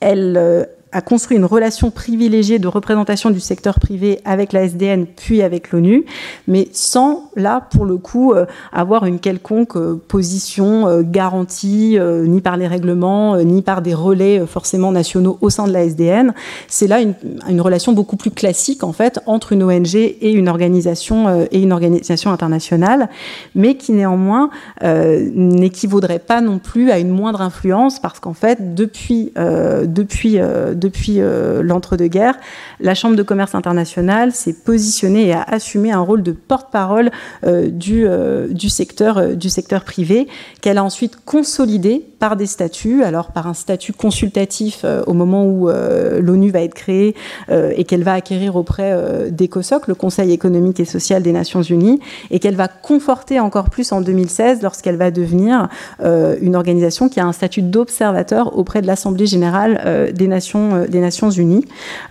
elle 0.00 0.68
a 0.96 1.02
construit 1.02 1.36
une 1.36 1.44
relation 1.44 1.90
privilégiée 1.90 2.58
de 2.58 2.68
représentation 2.68 3.28
du 3.28 3.38
secteur 3.38 3.78
privé 3.78 4.20
avec 4.24 4.54
la 4.54 4.62
SDN 4.62 5.04
puis 5.04 5.42
avec 5.42 5.70
l'ONU, 5.70 6.06
mais 6.48 6.68
sans, 6.72 7.30
là, 7.36 7.60
pour 7.70 7.84
le 7.84 7.98
coup, 7.98 8.32
euh, 8.32 8.46
avoir 8.72 9.04
une 9.04 9.18
quelconque 9.18 9.76
euh, 9.76 10.00
position 10.08 10.88
euh, 10.88 11.02
garantie, 11.02 11.98
ni 12.00 12.40
par 12.40 12.56
les 12.56 12.66
règlements, 12.66 13.36
ni 13.36 13.60
par 13.60 13.82
des 13.82 13.92
relais 13.92 14.46
forcément 14.46 14.90
nationaux 14.90 15.36
au 15.42 15.50
sein 15.50 15.66
de 15.66 15.72
la 15.72 15.84
SDN. 15.84 16.32
C'est 16.66 16.86
là 16.86 17.00
une, 17.00 17.60
relation 17.60 17.92
beaucoup 17.92 18.16
plus 18.16 18.30
classique, 18.30 18.82
en 18.82 18.92
fait, 18.92 19.20
entre 19.26 19.52
une 19.52 19.62
ONG 19.62 19.94
et 19.94 20.32
une 20.32 20.48
organisation, 20.48 21.46
et 21.50 21.60
une 21.60 21.72
organisation 21.72 22.30
internationale, 22.30 23.08
mais 23.54 23.76
qui 23.76 23.92
néanmoins 23.92 24.50
n'équivaudrait 24.82 26.20
pas 26.20 26.40
non 26.40 26.58
plus 26.58 26.90
à 26.90 26.98
une 26.98 27.08
moindre 27.08 27.40
influence, 27.40 27.98
parce 27.98 28.20
qu'en 28.20 28.34
fait, 28.34 28.74
depuis, 28.74 29.32
depuis 29.36 30.38
depuis 30.86 31.20
euh, 31.20 31.62
l'entre-deux-guerres, 31.62 32.36
la 32.80 32.94
Chambre 32.94 33.16
de 33.16 33.22
commerce 33.22 33.54
internationale 33.54 34.32
s'est 34.32 34.52
positionnée 34.52 35.26
et 35.26 35.32
a 35.32 35.42
assumé 35.42 35.90
un 35.90 36.00
rôle 36.00 36.22
de 36.22 36.32
porte-parole 36.32 37.10
euh, 37.44 37.68
du, 37.68 38.06
euh, 38.06 38.48
du, 38.48 38.68
secteur, 38.68 39.36
du 39.36 39.50
secteur 39.50 39.84
privé, 39.84 40.28
qu'elle 40.60 40.78
a 40.78 40.84
ensuite 40.84 41.16
consolidé 41.24 42.04
par 42.18 42.36
des 42.36 42.46
statuts, 42.46 43.02
alors 43.02 43.32
par 43.32 43.46
un 43.46 43.54
statut 43.54 43.92
consultatif 43.92 44.86
au 45.06 45.12
moment 45.12 45.44
où 45.44 45.68
l'ONU 45.68 46.50
va 46.50 46.62
être 46.62 46.72
créée 46.72 47.14
et 47.50 47.84
qu'elle 47.84 48.04
va 48.04 48.14
acquérir 48.14 48.56
auprès 48.56 49.30
d'ECOSOC, 49.30 49.86
le 49.86 49.94
Conseil 49.94 50.32
économique 50.32 50.80
et 50.80 50.86
social 50.86 51.22
des 51.22 51.32
Nations 51.32 51.60
Unies, 51.60 52.00
et 52.30 52.38
qu'elle 52.38 52.54
va 52.56 52.68
conforter 52.68 53.38
encore 53.38 53.68
plus 53.68 53.92
en 53.92 54.00
2016 54.00 54.62
lorsqu'elle 54.62 54.96
va 54.96 55.10
devenir 55.10 55.68
une 56.02 56.56
organisation 56.56 57.10
qui 57.10 57.20
a 57.20 57.26
un 57.26 57.32
statut 57.32 57.60
d'observateur 57.60 58.56
auprès 58.56 58.80
de 58.80 58.86
l'Assemblée 58.86 59.26
générale 59.26 60.12
des 60.14 60.28
Nations 60.28 60.75
euh, 60.76 60.86
des 60.86 61.00
Nations 61.00 61.30
Unies, 61.30 61.64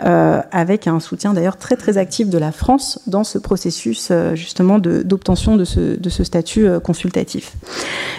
euh, 0.04 0.42
avec 0.52 0.88
un 0.88 1.00
soutien 1.00 1.34
d'ailleurs 1.34 1.58
très 1.58 1.76
très 1.76 1.98
actif 1.98 2.30
de 2.30 2.38
la 2.38 2.52
France 2.52 3.00
dans 3.08 3.24
ce 3.24 3.38
processus 3.38 4.10
euh, 4.12 4.36
justement 4.36 4.80
d'obtention 4.80 5.56
de, 5.56 5.64
ce, 5.64 6.24
statut 6.24 6.68
consultatif. 6.84 7.54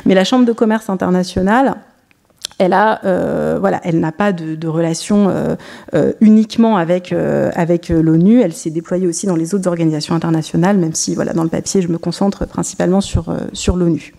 Mais 0.05 0.15
la 0.15 0.25
Chambre 0.25 0.45
de 0.45 0.53
commerce 0.53 0.89
internationale, 0.91 1.77
elle 2.59 2.71
voilà, 3.61 3.81
n'a 3.93 4.13
pas 4.13 4.33
de, 4.33 4.67
relation 4.67 5.31
uniquement 6.21 6.77
avec 6.77 7.13
avec 7.13 7.89
l'ONU. 7.89 8.41
Elle 8.41 8.53
s'est 8.53 8.71
déployée 8.71 9.07
aussi 9.07 9.27
dans 9.27 9.37
les 9.37 9.55
autres 9.55 9.69
organisations 9.69 10.15
internationales, 10.15 10.79
même 10.79 10.95
si, 10.95 11.15
voilà, 11.15 11.33
dans 11.33 11.43
le 11.43 11.49
papier, 11.49 11.83
je 11.83 11.89
me 11.89 11.99
concentre 11.99 12.47
principalement 12.47 13.01
sur 13.01 13.35
sur 13.53 13.77
l'ONU. 13.77 14.15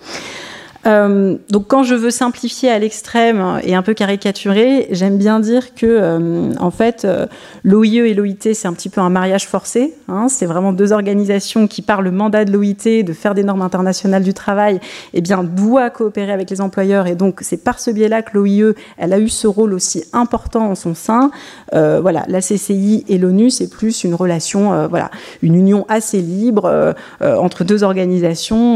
Euh, 0.85 1.37
donc 1.49 1.67
quand 1.67 1.83
je 1.83 1.95
veux 1.95 2.11
simplifier 2.11 2.69
à 2.69 2.79
l'extrême 2.79 3.59
et 3.63 3.75
un 3.75 3.81
peu 3.81 3.93
caricaturer, 3.93 4.87
j'aime 4.91 5.17
bien 5.17 5.39
dire 5.39 5.73
que 5.73 5.85
euh, 5.85 6.53
en 6.59 6.71
fait 6.71 7.03
euh, 7.03 7.25
l'OIE 7.63 8.05
et 8.05 8.13
l'OIT 8.13 8.53
c'est 8.53 8.67
un 8.67 8.73
petit 8.73 8.89
peu 8.89 9.01
un 9.01 9.09
mariage 9.09 9.47
forcé. 9.47 9.95
Hein, 10.07 10.27
c'est 10.29 10.45
vraiment 10.45 10.73
deux 10.73 10.91
organisations 10.91 11.67
qui 11.67 11.81
par 11.81 12.01
le 12.01 12.11
mandat 12.11 12.45
de 12.45 12.51
l'OIT 12.51 13.03
de 13.03 13.13
faire 13.13 13.33
des 13.33 13.43
normes 13.43 13.61
internationales 13.61 14.23
du 14.23 14.33
travail, 14.33 14.79
eh 15.13 15.21
bien 15.21 15.43
doit 15.43 15.89
coopérer 15.89 16.31
avec 16.31 16.49
les 16.49 16.61
employeurs 16.61 17.07
et 17.07 17.15
donc 17.15 17.39
c'est 17.41 17.63
par 17.63 17.79
ce 17.79 17.91
biais-là 17.91 18.21
que 18.21 18.37
l'OIE 18.37 18.73
elle 18.97 19.13
a 19.13 19.19
eu 19.19 19.29
ce 19.29 19.47
rôle 19.47 19.73
aussi 19.73 20.03
important 20.13 20.69
en 20.69 20.75
son 20.75 20.93
sein. 20.93 21.31
voilà, 21.73 22.23
la 22.27 22.41
CCI 22.41 23.05
et 23.07 23.17
l'ONU 23.17 23.49
c'est 23.49 23.69
plus 23.69 24.03
une 24.03 24.13
relation, 24.13 24.87
voilà, 24.87 25.09
une 25.41 25.55
union 25.55 25.85
assez 25.89 26.21
libre 26.21 26.95
entre 27.21 27.63
deux 27.63 27.83
organisations 27.83 28.75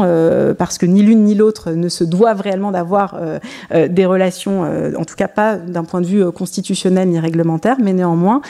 parce 0.58 0.78
que 0.78 0.86
ni 0.86 1.02
l'une 1.02 1.24
ni 1.24 1.34
l'autre 1.34 1.70
ne 1.70 1.88
se 1.92 2.04
doivent 2.04 2.40
réellement 2.40 2.72
d'avoir 2.72 3.14
euh, 3.14 3.38
euh, 3.72 3.88
des 3.88 4.06
relations, 4.06 4.64
euh, 4.64 4.92
en 4.96 5.04
tout 5.04 5.14
cas 5.14 5.28
pas 5.28 5.56
d'un 5.56 5.84
point 5.84 6.00
de 6.00 6.06
vue 6.06 6.30
constitutionnel 6.32 7.08
ni 7.08 7.20
réglementaire, 7.20 7.76
mais 7.80 7.92
néanmoins 7.92 8.40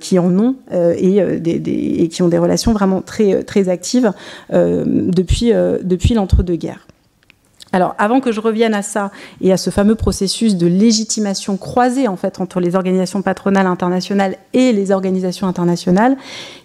qui 0.00 0.18
en 0.18 0.36
ont 0.38 0.56
et, 0.70 1.18
et, 1.18 2.08
qui 2.08 2.22
ont 2.22 2.28
des 2.28 2.38
relations 2.38 2.72
vraiment 2.72 3.00
très, 3.00 3.42
très 3.44 3.68
actives 3.68 4.12
depuis, 4.50 5.52
depuis 5.82 6.14
l'entre-deux-guerres. 6.14 6.86
Alors, 7.72 7.94
avant 7.98 8.20
que 8.20 8.32
je 8.32 8.40
revienne 8.40 8.74
à 8.74 8.80
ça 8.80 9.10
et 9.42 9.52
à 9.52 9.58
ce 9.58 9.68
fameux 9.68 9.94
processus 9.94 10.56
de 10.56 10.66
légitimation 10.66 11.58
croisée 11.58 12.08
en 12.08 12.16
fait 12.16 12.40
entre 12.40 12.60
les 12.60 12.76
organisations 12.76 13.20
patronales 13.20 13.66
internationales 13.66 14.36
et 14.54 14.72
les 14.72 14.90
organisations 14.90 15.46
internationales, 15.46 16.16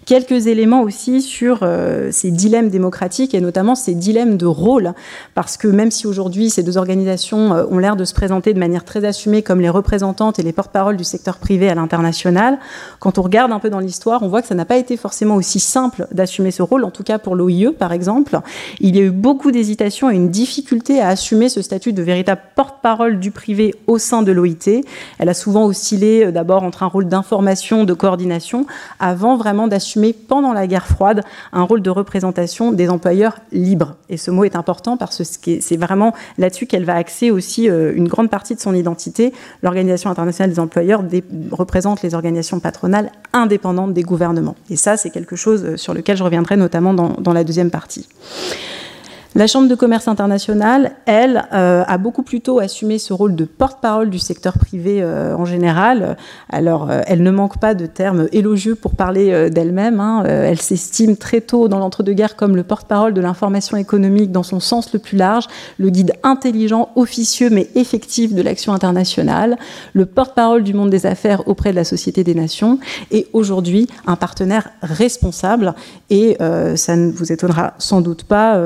quelques 0.06 0.46
éléments 0.46 0.80
aussi 0.80 1.20
sur 1.20 1.60
euh, 1.62 2.08
ces 2.10 2.30
dilemmes 2.30 2.70
démocratiques 2.70 3.34
et 3.34 3.40
notamment 3.40 3.74
ces 3.74 3.94
dilemmes 3.94 4.38
de 4.38 4.46
rôle, 4.46 4.94
parce 5.34 5.58
que 5.58 5.68
même 5.68 5.90
si 5.90 6.06
aujourd'hui 6.06 6.48
ces 6.48 6.62
deux 6.62 6.78
organisations 6.78 7.54
euh, 7.54 7.66
ont 7.70 7.78
l'air 7.78 7.96
de 7.96 8.04
se 8.06 8.14
présenter 8.14 8.54
de 8.54 8.58
manière 8.58 8.84
très 8.84 9.04
assumée 9.04 9.42
comme 9.42 9.60
les 9.60 9.68
représentantes 9.68 10.38
et 10.38 10.42
les 10.42 10.52
porte-paroles 10.52 10.96
du 10.96 11.04
secteur 11.04 11.36
privé 11.36 11.68
à 11.68 11.74
l'international, 11.74 12.58
quand 12.98 13.18
on 13.18 13.22
regarde 13.22 13.52
un 13.52 13.58
peu 13.58 13.68
dans 13.68 13.78
l'histoire, 13.78 14.22
on 14.22 14.28
voit 14.28 14.40
que 14.40 14.48
ça 14.48 14.54
n'a 14.54 14.64
pas 14.64 14.76
été 14.78 14.96
forcément 14.96 15.36
aussi 15.36 15.60
simple 15.60 16.06
d'assumer 16.12 16.50
ce 16.50 16.62
rôle, 16.62 16.84
en 16.84 16.90
tout 16.90 17.02
cas 17.02 17.18
pour 17.18 17.36
l'OIE 17.36 17.72
par 17.78 17.92
exemple. 17.92 18.40
Il 18.80 18.96
y 18.96 19.00
a 19.00 19.02
eu 19.02 19.10
beaucoup 19.10 19.50
d'hésitations 19.50 20.10
et 20.10 20.14
une 20.14 20.30
difficulté 20.30 20.93
à 21.00 21.08
assumer 21.08 21.48
ce 21.48 21.62
statut 21.62 21.92
de 21.92 22.02
véritable 22.02 22.40
porte-parole 22.54 23.18
du 23.18 23.30
privé 23.30 23.74
au 23.86 23.98
sein 23.98 24.22
de 24.22 24.32
l'OIT. 24.32 24.82
Elle 25.18 25.28
a 25.28 25.34
souvent 25.34 25.64
oscillé 25.64 26.26
euh, 26.26 26.32
d'abord 26.32 26.62
entre 26.62 26.82
un 26.82 26.86
rôle 26.86 27.06
d'information, 27.06 27.84
de 27.84 27.94
coordination, 27.94 28.66
avant 29.00 29.36
vraiment 29.36 29.68
d'assumer 29.68 30.12
pendant 30.12 30.52
la 30.52 30.66
guerre 30.66 30.86
froide 30.86 31.22
un 31.52 31.62
rôle 31.62 31.82
de 31.82 31.90
représentation 31.90 32.72
des 32.72 32.88
employeurs 32.88 33.38
libres. 33.52 33.96
Et 34.08 34.16
ce 34.16 34.30
mot 34.30 34.44
est 34.44 34.56
important 34.56 34.96
parce 34.96 35.18
que 35.18 35.60
c'est 35.60 35.76
vraiment 35.76 36.12
là-dessus 36.38 36.66
qu'elle 36.66 36.84
va 36.84 36.96
axer 36.96 37.30
aussi 37.30 37.68
euh, 37.68 37.92
une 37.94 38.08
grande 38.08 38.30
partie 38.30 38.54
de 38.54 38.60
son 38.60 38.74
identité. 38.74 39.32
L'Organisation 39.62 40.10
internationale 40.10 40.50
des 40.50 40.60
employeurs 40.60 41.02
représente 41.50 42.02
les 42.02 42.14
organisations 42.14 42.60
patronales 42.60 43.10
indépendantes 43.32 43.92
des 43.92 44.02
gouvernements. 44.02 44.56
Et 44.70 44.76
ça, 44.76 44.96
c'est 44.96 45.10
quelque 45.10 45.36
chose 45.36 45.64
euh, 45.64 45.76
sur 45.76 45.94
lequel 45.94 46.16
je 46.16 46.24
reviendrai 46.24 46.56
notamment 46.56 46.94
dans, 46.94 47.14
dans 47.18 47.32
la 47.32 47.44
deuxième 47.44 47.70
partie. 47.70 48.08
La 49.36 49.48
Chambre 49.48 49.68
de 49.68 49.74
commerce 49.74 50.06
internationale, 50.06 50.92
elle, 51.06 51.42
euh, 51.52 51.82
a 51.88 51.98
beaucoup 51.98 52.22
plutôt 52.22 52.60
assumé 52.60 53.00
ce 53.00 53.12
rôle 53.12 53.34
de 53.34 53.44
porte-parole 53.44 54.08
du 54.08 54.20
secteur 54.20 54.56
privé 54.56 55.02
euh, 55.02 55.36
en 55.36 55.44
général. 55.44 56.16
Alors, 56.50 56.88
euh, 56.88 57.00
elle 57.08 57.20
ne 57.24 57.32
manque 57.32 57.58
pas 57.58 57.74
de 57.74 57.86
termes 57.86 58.28
élogieux 58.30 58.76
pour 58.76 58.94
parler 58.94 59.50
d'elle-même. 59.50 59.98
Hein. 59.98 60.22
elle 60.24 60.60
s'estime 60.60 61.16
très 61.16 61.40
tôt 61.40 61.66
dans 61.66 61.80
l'entre-deux-guerres 61.80 62.36
comme 62.36 62.54
le 62.54 62.62
porte-parole 62.62 63.12
de 63.12 63.20
l'information 63.20 63.76
économique 63.76 64.30
dans 64.30 64.44
son 64.44 64.60
sens 64.60 64.92
le 64.92 65.00
plus 65.00 65.16
large, 65.16 65.48
le 65.78 65.90
guide 65.90 66.12
intelligent, 66.22 66.90
officieux 66.94 67.50
mais 67.50 67.68
effectif 67.74 68.34
de 68.34 68.42
l'action 68.42 68.72
internationale, 68.72 69.58
le 69.94 70.06
porte-parole 70.06 70.62
du 70.62 70.74
monde 70.74 70.90
des 70.90 71.06
affaires 71.06 71.48
auprès 71.48 71.72
de 71.72 71.76
la 71.76 71.84
Société 71.84 72.22
des 72.22 72.36
Nations 72.36 72.78
et 73.10 73.26
aujourd'hui 73.32 73.88
un 74.06 74.14
partenaire 74.14 74.70
responsable. 74.82 75.74
Et 76.10 76.36
ça 76.76 76.94
ne 76.94 77.10
vous 77.10 77.32
étonnera 77.32 77.74
sans 77.78 78.00
doute 78.00 78.22
pas 78.24 78.60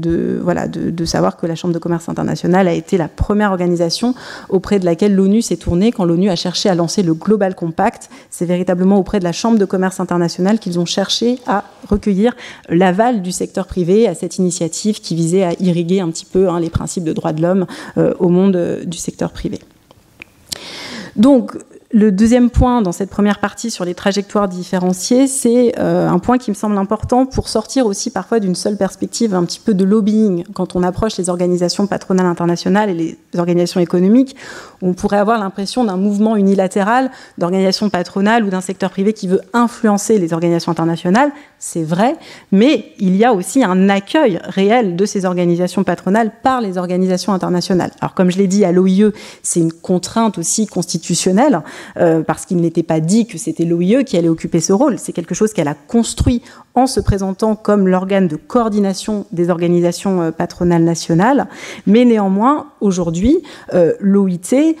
de, 0.00 0.40
voilà, 0.42 0.68
de, 0.68 1.04
savoir 1.04 1.36
que 1.36 1.46
la 1.46 1.54
Chambre 1.54 1.74
de 1.74 1.78
commerce 1.78 2.08
internationale 2.08 2.68
a 2.68 2.72
été 2.72 2.96
la 2.96 3.08
première 3.08 3.50
organisation 3.50 4.14
auprès 4.48 4.78
de 4.78 4.84
laquelle 4.84 5.14
l'ONU 5.14 5.42
s'est 5.42 5.56
tournée 5.56 5.92
quand 5.92 6.04
l'ONU 6.04 6.30
a 6.30 6.36
cherché 6.36 6.68
à 6.68 6.74
lancer 6.74 7.02
le 7.02 7.14
Global 7.14 7.54
Compact. 7.54 8.10
C'est 8.30 8.46
véritablement 8.46 8.98
auprès 8.98 9.18
de 9.18 9.24
la 9.24 9.32
Chambre 9.32 9.58
de 9.58 9.64
commerce 9.64 10.00
internationale 10.00 10.58
qu'ils 10.58 10.78
ont 10.78 10.84
cherché 10.84 11.38
à 11.46 11.64
recueillir 11.88 12.34
l'aval 12.68 13.22
du 13.22 13.32
secteur 13.32 13.66
privé 13.66 14.06
à 14.08 14.14
cette 14.14 14.38
initiative 14.38 15.00
qui 15.00 15.14
visait 15.14 15.44
à 15.44 15.52
irriguer 15.60 16.00
un 16.00 16.10
petit 16.10 16.26
peu 16.26 16.48
hein, 16.48 16.60
les 16.60 16.70
principes 16.70 17.04
de 17.04 17.12
droits 17.12 17.32
de 17.32 17.42
l'homme 17.42 17.66
euh, 17.98 18.14
au 18.18 18.28
monde 18.28 18.56
euh, 18.56 18.84
du 18.84 18.98
secteur 18.98 19.32
privé. 19.32 19.58
Donc, 21.16 21.56
le 21.92 22.12
deuxième 22.12 22.50
point 22.50 22.82
dans 22.82 22.92
cette 22.92 23.10
première 23.10 23.40
partie 23.40 23.68
sur 23.68 23.84
les 23.84 23.94
trajectoires 23.94 24.48
différenciées, 24.48 25.26
c'est 25.26 25.72
euh, 25.80 26.08
un 26.08 26.20
point 26.20 26.38
qui 26.38 26.52
me 26.52 26.54
semble 26.54 26.78
important 26.78 27.26
pour 27.26 27.48
sortir 27.48 27.86
aussi 27.86 28.10
parfois 28.10 28.38
d'une 28.38 28.54
seule 28.54 28.76
perspective 28.76 29.34
un 29.34 29.44
petit 29.44 29.58
peu 29.58 29.74
de 29.74 29.82
lobbying. 29.84 30.44
Quand 30.54 30.76
on 30.76 30.84
approche 30.84 31.16
les 31.16 31.28
organisations 31.28 31.88
patronales 31.88 32.26
internationales 32.26 32.90
et 32.90 32.94
les 32.94 33.18
organisations 33.36 33.80
économiques, 33.80 34.36
on 34.82 34.92
pourrait 34.92 35.18
avoir 35.18 35.40
l'impression 35.40 35.82
d'un 35.82 35.96
mouvement 35.96 36.36
unilatéral 36.36 37.10
d'organisations 37.38 37.90
patronales 37.90 38.44
ou 38.44 38.50
d'un 38.50 38.60
secteur 38.60 38.90
privé 38.90 39.12
qui 39.12 39.26
veut 39.26 39.40
influencer 39.52 40.18
les 40.18 40.32
organisations 40.32 40.70
internationales. 40.70 41.32
C'est 41.58 41.82
vrai, 41.82 42.14
mais 42.52 42.92
il 43.00 43.16
y 43.16 43.24
a 43.24 43.34
aussi 43.34 43.64
un 43.64 43.88
accueil 43.88 44.38
réel 44.44 44.94
de 44.94 45.04
ces 45.06 45.24
organisations 45.24 45.82
patronales 45.82 46.30
par 46.44 46.60
les 46.60 46.78
organisations 46.78 47.32
internationales. 47.32 47.90
Alors 48.00 48.14
comme 48.14 48.30
je 48.30 48.38
l'ai 48.38 48.46
dit 48.46 48.64
à 48.64 48.70
l'OIE, 48.70 49.10
c'est 49.42 49.60
une 49.60 49.72
contrainte 49.72 50.38
aussi 50.38 50.68
constitutionnelle. 50.68 51.62
Euh, 51.96 52.22
parce 52.22 52.46
qu'il 52.46 52.58
n'était 52.58 52.82
pas 52.82 53.00
dit 53.00 53.26
que 53.26 53.38
c'était 53.38 53.64
l'OIE 53.64 54.04
qui 54.04 54.16
allait 54.16 54.28
occuper 54.28 54.60
ce 54.60 54.72
rôle. 54.72 54.98
C'est 54.98 55.12
quelque 55.12 55.34
chose 55.34 55.52
qu'elle 55.52 55.68
a 55.68 55.74
construit 55.74 56.42
en 56.74 56.86
se 56.86 57.00
présentant 57.00 57.56
comme 57.56 57.88
l'organe 57.88 58.28
de 58.28 58.36
coordination 58.36 59.26
des 59.32 59.50
organisations 59.50 60.22
euh, 60.22 60.30
patronales 60.30 60.84
nationales. 60.84 61.48
Mais 61.86 62.04
néanmoins, 62.04 62.68
aujourd'hui, 62.80 63.42
euh, 63.74 63.94
l'OIT 64.00 64.76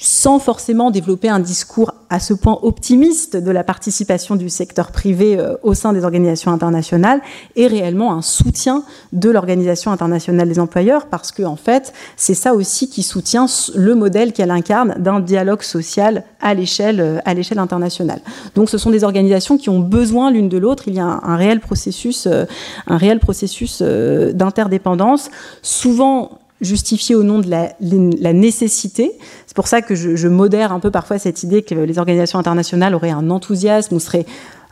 sans 0.00 0.38
forcément 0.38 0.90
développer 0.90 1.28
un 1.28 1.40
discours 1.40 1.92
à 2.08 2.18
ce 2.18 2.32
point 2.34 2.58
optimiste 2.62 3.36
de 3.36 3.50
la 3.50 3.62
participation 3.62 4.34
du 4.34 4.48
secteur 4.48 4.90
privé 4.90 5.38
euh, 5.38 5.54
au 5.62 5.74
sein 5.74 5.92
des 5.92 6.04
organisations 6.04 6.50
internationales, 6.50 7.20
est 7.54 7.66
réellement 7.66 8.12
un 8.12 8.22
soutien 8.22 8.82
de 9.12 9.30
l'Organisation 9.30 9.92
internationale 9.92 10.48
des 10.48 10.58
employeurs, 10.58 11.06
parce 11.06 11.30
que 11.30 11.42
en 11.42 11.56
fait, 11.56 11.92
c'est 12.16 12.34
ça 12.34 12.54
aussi 12.54 12.88
qui 12.88 13.02
soutient 13.02 13.46
le 13.76 13.94
modèle 13.94 14.32
qu'elle 14.32 14.50
incarne 14.50 14.96
d'un 14.98 15.20
dialogue 15.20 15.62
social 15.62 16.24
à 16.40 16.54
l'échelle 16.54 17.00
euh, 17.00 17.18
à 17.26 17.34
l'échelle 17.34 17.58
internationale. 17.58 18.22
Donc, 18.54 18.70
ce 18.70 18.78
sont 18.78 18.90
des 18.90 19.04
organisations 19.04 19.58
qui 19.58 19.68
ont 19.68 19.80
besoin 19.80 20.30
l'une 20.30 20.48
de 20.48 20.56
l'autre. 20.56 20.84
Il 20.86 20.94
y 20.94 21.00
a 21.00 21.04
un, 21.04 21.36
réel 21.36 21.60
processus, 21.60 22.26
euh, 22.26 22.46
un 22.86 22.96
réel 22.96 23.20
processus 23.20 23.82
d'interdépendance, 23.82 25.30
souvent 25.62 26.39
justifié 26.60 27.14
au 27.14 27.22
nom 27.22 27.38
de 27.38 27.48
la, 27.48 27.72
la 27.80 28.32
nécessité, 28.32 29.12
c'est 29.46 29.56
pour 29.56 29.68
ça 29.68 29.82
que 29.82 29.94
je, 29.94 30.28
modère 30.28 30.72
un 30.72 30.80
peu 30.80 30.90
parfois 30.90 31.18
cette 31.18 31.42
idée 31.42 31.62
que 31.62 31.74
les 31.74 31.98
organisations 31.98 32.38
internationales 32.38 32.94
auraient 32.94 33.10
un 33.10 33.30
enthousiasme 33.30 33.96
ou 33.96 34.00
seraient 34.00 34.26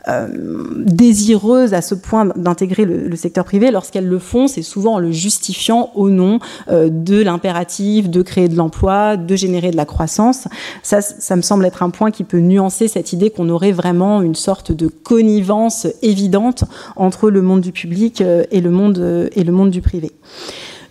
euh, 0.07 0.27
désireuses 0.77 1.73
à 1.73 1.81
ce 1.81 1.93
point 1.93 2.25
d'intégrer 2.37 2.85
le, 2.85 3.15
secteur 3.17 3.43
privé. 3.43 3.71
Lorsqu'elles 3.71 4.07
le 4.07 4.19
font, 4.19 4.47
c'est 4.47 4.61
souvent 4.61 4.93
en 4.93 4.99
le 4.99 5.11
justifiant 5.11 5.91
au 5.95 6.09
nom 6.09 6.39
euh, 6.69 6.87
de 6.89 7.21
l'impératif 7.21 8.09
de 8.09 8.21
créer 8.21 8.47
de 8.47 8.55
l'emploi, 8.55 9.17
de 9.17 9.35
générer 9.35 9.71
de 9.71 9.75
la 9.75 9.85
croissance. 9.85 10.47
Ça, 10.81 11.01
ça 11.01 11.35
me 11.35 11.41
semble 11.41 11.65
être 11.65 11.83
un 11.83 11.89
point 11.89 12.11
qui 12.11 12.23
peut 12.23 12.39
nuancer 12.39 12.87
cette 12.87 13.11
idée 13.11 13.29
qu'on 13.29 13.49
aurait 13.49 13.73
vraiment 13.73 14.21
une 14.21 14.35
sorte 14.35 14.71
de 14.71 14.87
connivence 14.87 15.87
évidente 16.01 16.63
entre 16.95 17.29
le 17.29 17.41
monde 17.41 17.59
du 17.59 17.73
public 17.73 18.21
euh, 18.21 18.45
et 18.51 18.61
le 18.61 18.71
monde, 18.71 19.29
et 19.35 19.43
le 19.43 19.51
monde 19.51 19.71
du 19.71 19.81
privé. 19.81 20.13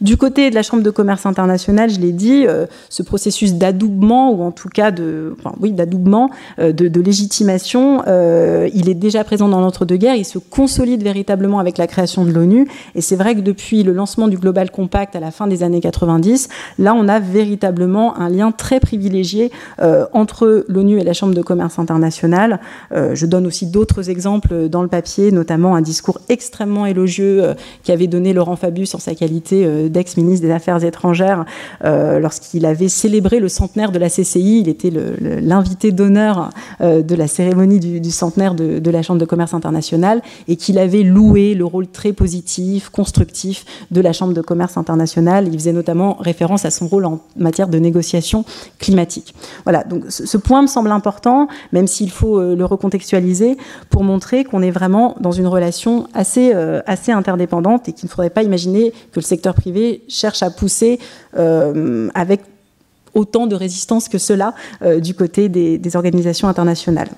Du 0.01 0.17
côté 0.17 0.51
de 0.51 0.55
la 0.55 0.63
Chambre 0.63 0.85
de 0.85 0.91
commerce 0.91 1.27
internationale, 1.27 1.91
je 1.91 1.99
l'ai 1.99 2.13
dit, 2.13 2.47
euh, 2.47 2.67
ce 2.89 3.03
processus 3.03 3.55
d'adoubement, 3.55 4.31
ou 4.31 4.43
en 4.43 4.53
tout 4.53 4.69
cas 4.69 4.93
de, 4.93 5.37
oui, 5.61 5.73
d'adoubement, 5.73 6.31
euh, 6.61 6.73
de, 6.73 7.01
légitimation, 7.01 8.03
euh, 8.07 8.69
il 8.75 8.89
est 8.89 8.95
déjà 8.95 9.25
présent 9.25 9.49
dans 9.49 9.61
l'entre-deux-guerres, 9.61 10.15
il 10.15 10.25
se 10.25 10.39
consolide 10.39 11.03
véritablement 11.03 11.59
avec 11.59 11.79
la 11.79 11.89
création 11.89 12.25
de 12.25 12.31
l'ONU, 12.31 12.69
et 12.95 13.01
c'est 13.01 13.17
vrai 13.17 13.35
que 13.35 13.41
depuis 13.41 13.83
le 13.83 13.93
lancement 13.93 14.29
du 14.29 14.37
Global 14.37 14.71
Compact 14.71 15.17
à 15.17 15.21
la 15.21 15.33
fin 15.33 15.49
des 15.49 15.63
années 15.65 15.81
90, 15.81 16.49
là 16.79 16.95
on 16.95 17.09
a 17.09 17.19
véritablement 17.19 18.17
un 18.19 18.29
lien 18.29 18.53
très 18.53 18.81
privilégié 18.81 19.51
entre 20.13 20.65
l'ONU 20.69 20.99
et 20.99 21.05
la 21.05 21.13
Chambre 21.13 21.35
de 21.35 21.43
commerce 21.43 21.79
internationale. 21.79 22.61
je 22.91 23.27
donne 23.27 23.47
aussi 23.47 23.67
d'autres 23.67 24.11
exemples 24.11 24.69
dans 24.69 24.83
le 24.83 24.89
papier, 24.89 25.31
notamment 25.31 25.77
un 25.77 25.81
discours 25.81 26.19
extrêmement 26.29 26.87
élogieux 26.87 27.43
qui 27.83 27.93
avait 27.93 28.07
donné 28.07 28.33
Laurent 28.33 28.57
Fabius 28.57 28.95
en 28.95 28.99
sa 28.99 29.15
qualité 29.15 29.88
d'ex-ministre 29.89 30.47
des 30.47 30.53
Affaires 30.53 30.83
étrangères, 30.85 31.45
euh, 31.85 32.19
lorsqu'il 32.19 32.67
avait 32.67 32.89
célébré 32.89 33.41
le 33.41 33.49
centenaire 33.49 33.93
de 33.93 33.99
la 33.99 34.09
CCI. 34.09 34.61
Il 34.61 34.69
était 34.69 34.93
l'invité 35.41 35.93
d'honneur 35.93 36.51
euh, 36.81 37.03
de 37.03 37.15
la 37.15 37.27
cérémonie 37.27 37.81
du, 37.81 38.11
centenaire 38.11 38.55
de, 38.55 38.91
la 38.91 39.03
Chambre 39.03 39.21
de 39.21 39.25
commerce 39.25 39.55
internationale 39.55 40.23
et 40.49 40.57
qu'il 40.57 40.79
avait 40.79 41.03
loué 41.03 41.55
le 41.55 41.65
rôle 41.65 41.87
très 41.87 42.13
positif, 42.13 42.89
constructif 42.89 43.65
de 43.91 44.01
la 44.01 44.13
Chambre 44.13 44.33
de 44.33 44.41
commerce 44.41 44.77
internationale. 44.77 45.49
Il 45.49 45.55
faisait 45.55 45.73
notamment 45.73 46.17
référence 46.21 46.65
à 46.65 46.71
son 46.71 46.89
rôle 46.89 47.05
en 47.05 47.21
matière 47.37 47.69
de 47.69 47.79
négociation 47.79 48.45
climatique. 48.79 49.35
Voilà, 49.65 49.85
donc 49.85 50.05
ce, 50.09 50.37
point 50.37 50.63
me 50.63 50.67
semble 50.67 50.91
important, 50.91 51.49
même 51.73 51.87
s'il 51.87 52.11
faut 52.11 52.39
euh, 52.39 52.57
le 52.57 52.65
recontextualiser, 52.65 53.57
pour 53.91 54.05
montrer 54.05 54.45
qu'on 54.45 54.63
est 54.63 54.71
vraiment 54.71 55.17
dans 55.21 55.33
une 55.33 55.47
relation 55.47 56.09
assez, 56.15 56.53
assez 56.87 57.13
interdépendante 57.13 57.89
et 57.89 57.93
qu'il 57.93 58.07
ne 58.07 58.11
faudrait 58.11 58.31
pas 58.31 58.43
imaginer 58.43 58.91
que 58.91 59.17
le 59.17 59.23
secteur 59.23 59.55
privé 59.55 59.78
cherche 60.09 60.43
à 60.43 60.51
pousser 60.51 60.99
euh, 61.37 62.09
avec 62.15 62.41
autant 63.15 63.47
de 63.47 63.57
résistance 63.57 64.09
que 64.09 64.19
cela 64.19 64.55
euh, 64.83 65.01
du 65.01 65.15
côté 65.15 65.49
des 65.49 65.97
organisations 65.97 66.49
internationales. 66.49 67.09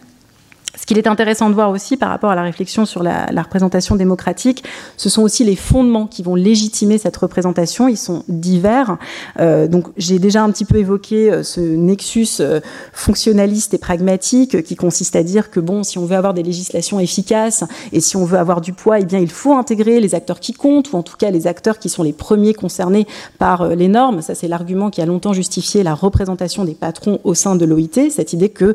Ce 0.81 0.87
qu'il 0.87 0.97
est 0.97 1.07
intéressant 1.07 1.51
de 1.51 1.55
voir 1.55 1.71
aussi 1.71 1.99
par 1.99 2.09
rapport 2.09 2.31
à 2.31 2.35
la 2.35 2.43
réflexion 2.43 2.87
sur 2.87 3.03
la, 3.03 3.27
représentation 3.37 3.97
démocratique, 3.97 4.65
ce 4.97 5.11
sont 5.11 5.21
aussi 5.21 5.45
les 5.45 5.55
fondements 5.55 6.07
qui 6.07 6.23
vont 6.23 6.35
légitimer 6.35 6.97
cette 6.97 7.19
représentation. 7.19 7.87
Ils 7.87 7.99
sont 7.99 8.25
divers. 8.29 8.97
Euh, 9.41 9.69
donc 9.69 9.89
j'ai 9.99 10.19
déjà 10.19 10.43
un 10.43 10.51
petit 10.51 10.65
peu 10.65 10.77
évoqué 10.77 11.31
euh, 11.31 11.43
ce 11.43 11.61
nexus 11.61 12.41
euh, 12.41 12.61
fonctionnaliste 12.95 13.75
et 13.75 13.79
pragmatique 13.79 14.63
qui 14.63 14.75
consiste 14.75 15.17
à 15.17 15.23
dire 15.23 15.51
que 15.51 15.61
bon, 15.61 15.83
si 15.83 15.99
on 15.99 16.07
veut 16.07 16.17
avoir 16.17 16.33
des 16.33 16.43
législations 16.43 16.99
efficaces 16.99 17.63
et 17.93 18.01
si 18.01 18.17
on 18.17 18.25
veut 18.25 18.39
avoir 18.39 18.63
du 18.63 18.73
poids, 18.73 19.01
eh 19.01 19.05
bien 19.05 19.19
il 19.19 19.31
faut 19.31 19.53
intégrer 19.53 20.01
les 20.01 20.15
acteurs 20.15 20.41
qui 20.41 20.55
comptent 20.55 20.93
ou 20.93 20.97
en 20.97 21.03
tout 21.03 21.19
cas 21.19 21.31
les 21.31 21.47
acteurs 21.47 21.79
qui 21.79 21.91
sont 21.91 22.03
les 22.03 22.15
premiers 22.15 22.55
concernés 22.55 23.07
par 23.39 23.69
les 23.69 23.89
normes. 23.89 24.23
Ça 24.23 24.35
c'est 24.35 24.49
l'argument 24.49 24.89
qui 24.89 25.03
a 25.03 25.07
longtemps 25.07 25.35
justifié 25.35 25.83
la 25.83 25.93
représentation 25.93 26.65
des 26.65 26.75
patrons 26.75 27.21
au 27.25 27.35
sein 27.35 27.55
de 27.55 27.67
l'OIT. 27.67 28.11
Cette 28.11 28.33
idée 28.33 28.49
que, 28.49 28.75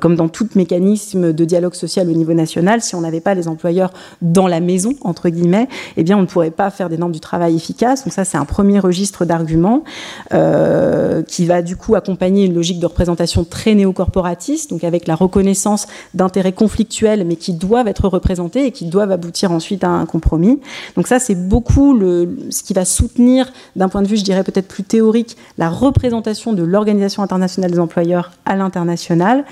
comme 0.00 0.16
dans 0.16 0.28
tout 0.28 0.48
mécanisme 0.56 1.32
de 1.32 1.43
dialogue 1.44 1.74
social 1.74 2.08
au 2.08 2.12
niveau 2.12 2.32
national, 2.34 2.80
si 2.80 2.94
on 2.94 3.00
n'avait 3.00 3.20
pas 3.20 3.34
les 3.34 3.48
employeurs 3.48 3.92
dans 4.22 4.46
la 4.46 4.60
maison, 4.60 4.94
entre 5.02 5.28
guillemets, 5.28 5.68
eh 5.96 6.02
bien, 6.02 6.16
on 6.16 6.22
ne 6.22 6.26
pourrait 6.26 6.50
pas 6.50 6.70
faire 6.70 6.88
des 6.88 6.96
normes 6.96 7.12
du 7.12 7.20
travail 7.20 7.56
efficaces. 7.56 8.04
Donc 8.04 8.12
ça, 8.12 8.24
c'est 8.24 8.36
un 8.36 8.44
premier 8.44 8.78
registre 8.78 9.24
d'arguments 9.24 9.84
euh, 10.32 11.22
qui 11.22 11.46
va 11.46 11.62
du 11.62 11.76
coup 11.76 11.94
accompagner 11.94 12.44
une 12.44 12.54
logique 12.54 12.80
de 12.80 12.86
représentation 12.86 13.44
très 13.44 13.74
néocorporatiste, 13.74 14.70
donc 14.70 14.84
avec 14.84 15.06
la 15.06 15.14
reconnaissance 15.14 15.86
d'intérêts 16.14 16.52
conflictuels, 16.52 17.24
mais 17.24 17.36
qui 17.36 17.52
doivent 17.52 17.88
être 17.88 18.08
représentés 18.08 18.66
et 18.66 18.72
qui 18.72 18.86
doivent 18.86 19.12
aboutir 19.12 19.52
ensuite 19.52 19.84
à 19.84 19.88
un 19.88 20.06
compromis. 20.06 20.60
Donc 20.96 21.06
ça, 21.06 21.18
c'est 21.18 21.34
beaucoup 21.34 21.98
ce 21.98 22.62
qui 22.62 22.72
va 22.72 22.84
soutenir, 22.84 23.52
d'un 23.76 23.88
point 23.88 24.02
de 24.02 24.08
vue, 24.08 24.16
je 24.16 24.24
dirais 24.24 24.44
peut-être 24.44 24.68
plus 24.68 24.82
théorique, 24.82 25.36
la 25.58 25.68
représentation 25.68 26.52
de 26.52 26.62
l'Organisation 26.62 27.22
internationale 27.22 27.70
des 27.70 27.78
employeurs 27.78 28.32
à 28.44 28.56
l'international 28.56 29.44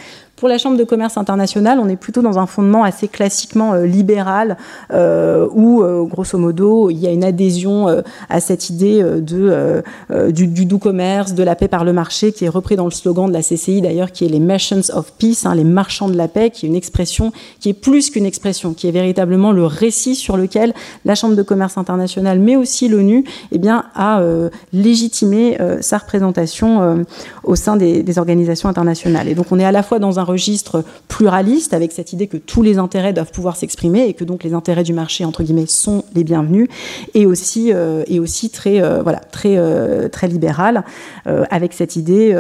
Pour 0.42 0.48
la 0.48 0.59
Chambre 0.59 0.76
de 0.76 0.83
commerce 0.83 1.18
internationale, 1.18 1.78
on 1.81 1.88
est 1.88 1.94
plutôt 1.94 2.20
dans 2.20 2.37
un 2.40 2.46
fondement 2.46 2.83
assez 2.83 3.07
classiquement 3.07 3.74
libéral, 3.74 4.57
où, 4.92 5.85
grosso 6.09 6.37
modo, 6.37 6.90
il 6.90 6.98
y 6.98 7.07
a 7.07 7.12
une 7.12 7.22
adhésion 7.22 8.02
à 8.28 8.40
cette 8.40 8.68
idée 8.68 9.05
de, 9.05 9.85
du, 10.31 10.66
doux 10.66 10.81
commerce, 10.81 11.35
de 11.35 11.44
la 11.44 11.55
paix 11.55 11.68
par 11.68 11.85
le 11.85 11.92
marché, 11.92 12.33
qui 12.33 12.44
est 12.44 12.48
repris 12.48 12.74
dans 12.74 12.87
le 12.87 12.90
slogan 12.90 13.28
de 13.28 13.33
la 13.33 13.42
CCI 13.42 13.83
d'ailleurs, 13.83 14.11
qui 14.11 14.24
est 14.24 14.28
les 14.28 14.40
Merchants 14.40 14.92
of 14.92 15.12
Peace, 15.12 15.44
hein, 15.44 15.55
les 15.55 15.62
marchands 15.62 16.09
de 16.09 16.16
la 16.16 16.26
paix, 16.26 16.50
qui 16.50 16.66
est 16.66 16.68
une 16.68 16.74
expression 16.74 17.31
qui 17.61 17.68
est 17.68 17.74
plus 17.74 18.11
qu'une 18.11 18.26
expression, 18.26 18.74
qui 18.74 18.88
est 18.88 18.90
véritablement 18.90 19.52
le 19.52 19.64
récit 19.64 20.16
sur 20.16 20.37
lequel 20.37 20.74
la 21.05 21.14
Chambre 21.14 21.37
de 21.37 21.42
commerce 21.42 21.78
internationale, 21.78 22.40
mais 22.40 22.57
aussi 22.57 22.88
l'ONU, 22.88 23.22
eh 23.52 23.59
bien, 23.59 23.85
a 23.94 24.20
euh, 24.20 24.50
légitimé 24.72 25.61
euh, 25.61 25.78
sa 25.83 25.98
représentation 25.98 26.83
euh, 26.83 27.05
au 27.44 27.55
sein 27.55 27.76
des, 27.76 28.02
des, 28.02 28.18
organisations 28.18 28.68
internationales. 28.68 29.28
Et 29.28 29.37
donc, 29.37 29.46
on 29.52 29.61
est 29.61 29.64
à 29.64 29.70
la 29.70 29.85
fois 29.85 30.00
dans 30.00 30.18
un 30.18 30.32
registre 30.33 30.85
pluraliste, 31.09 31.75
avec 31.75 31.92
cette 31.92 32.12
idée 32.12 32.27
que 32.27 32.37
tous 32.37 32.62
les 32.62 32.79
intérêts 32.79 33.12
doivent 33.12 33.31
pouvoir 33.31 33.57
s'exprimer 33.57 34.07
et 34.07 34.14
que 34.14 34.25
donc 34.25 34.45
les 34.45 34.55
intérêts 34.55 34.83
du 34.83 34.92
marché, 34.92 35.25
entre 35.25 35.42
guillemets, 35.42 35.66
sont 35.66 36.05
les 36.14 36.25
bienvenus, 36.25 36.68
et 37.14 37.27
aussi, 37.27 37.73
et 38.07 38.18
aussi 38.18 38.51
très, 38.51 38.81
voilà, 39.03 39.18
très, 39.18 40.09
très 40.11 40.29
libéral, 40.29 40.85
avec 41.51 41.73
cette 41.73 41.97
idée 41.97 42.37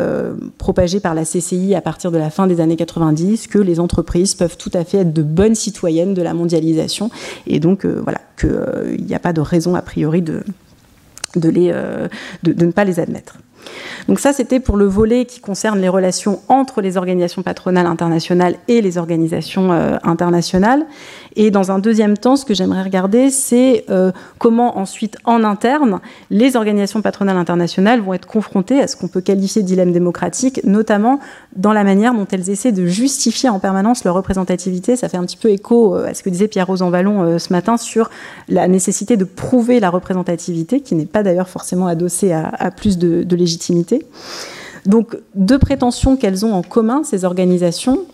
propagée 0.58 1.00
par 1.00 1.14
la 1.14 1.24
CCI 1.24 1.74
à 1.74 1.80
partir 1.80 2.10
de 2.10 2.18
la 2.18 2.30
fin 2.30 2.46
des 2.46 2.60
années 2.60 2.76
90 2.76 3.46
que 3.46 3.58
les 3.58 3.80
entreprises 3.80 4.34
peuvent 4.34 4.56
tout 4.56 4.70
à 4.74 4.84
fait 4.84 4.98
être 4.98 5.12
de 5.12 5.22
bonnes 5.22 5.54
citoyennes 5.54 6.14
de 6.14 6.22
la 6.22 6.34
mondialisation, 6.34 7.10
et 7.46 7.60
donc, 7.60 7.84
voilà, 7.86 8.20
qu'il 8.40 9.04
n'y 9.06 9.14
a 9.14 9.20
pas 9.20 9.32
de 9.32 9.40
raison 9.40 9.74
a 9.74 9.82
priori 9.82 10.22
de, 10.22 10.42
de, 11.36 11.48
les, 11.48 11.70
euh, 11.72 12.08
de 12.42 12.66
ne 12.66 12.72
pas 12.72 12.84
les 12.84 13.00
admettre. 13.00 13.38
Donc 14.08 14.20
ça, 14.20 14.32
c'était 14.32 14.60
pour 14.60 14.76
le 14.76 14.86
volet 14.86 15.24
qui 15.24 15.40
concerne 15.40 15.80
les 15.80 15.88
relations 15.88 16.40
entre 16.48 16.80
les 16.80 16.96
organisations 16.96 17.42
patronales 17.42 17.86
internationales 17.86 18.56
et 18.68 18.80
les 18.80 18.98
organisations 18.98 19.72
euh, 19.72 19.96
internationales. 20.02 20.84
Et 21.36 21.50
dans 21.50 21.70
un 21.70 21.78
deuxième 21.78 22.16
temps, 22.16 22.36
ce 22.36 22.44
que 22.44 22.54
j'aimerais 22.54 22.82
regarder, 22.82 23.30
c'est 23.30 23.84
euh, 23.90 24.12
comment 24.38 24.78
ensuite, 24.78 25.16
en 25.24 25.44
interne, 25.44 26.00
les 26.30 26.56
organisations 26.56 27.00
patronales 27.00 27.38
internationales 27.38 28.00
vont 28.00 28.12
être 28.12 28.26
confrontées 28.26 28.80
à 28.80 28.86
ce 28.86 28.96
qu'on 28.96 29.08
peut 29.08 29.20
qualifier 29.20 29.62
de 29.62 29.66
dilemme 29.66 29.92
démocratique, 29.92 30.60
notamment 30.64 31.20
dans 31.56 31.72
la 31.72 31.84
manière 31.84 32.12
dont 32.12 32.26
elles 32.30 32.50
essaient 32.50 32.72
de 32.72 32.86
justifier 32.86 33.48
en 33.48 33.60
permanence 33.60 34.04
leur 34.04 34.14
représentativité. 34.14 34.96
Ça 34.96 35.08
fait 35.08 35.16
un 35.16 35.24
petit 35.24 35.36
peu 35.36 35.48
écho 35.48 35.96
euh, 35.96 36.08
à 36.08 36.14
ce 36.14 36.22
que 36.22 36.30
disait 36.30 36.48
Pierre-Rose 36.48 36.82
Vallon 36.82 37.38
ce 37.38 37.52
matin 37.52 37.76
sur 37.76 38.10
la 38.48 38.66
nécessité 38.66 39.16
de 39.16 39.24
prouver 39.24 39.78
la 39.78 39.88
représentativité, 39.88 40.80
qui 40.80 40.94
n'est 40.94 41.06
pas 41.06 41.22
d'ailleurs 41.22 41.48
forcément 41.48 41.86
adossée 41.86 42.32
à, 42.32 42.70
plus 42.70 42.98
de, 42.98 43.22
de 43.22 43.36
légitimité 43.36 43.51
donc, 44.84 45.16
deux 45.34 45.58
prétentions 45.58 46.16
qu'elles 46.16 46.44
ont 46.44 46.54
en 46.54 46.62
commun, 46.62 47.02
ces 47.04 47.24
organisations, 47.24 48.04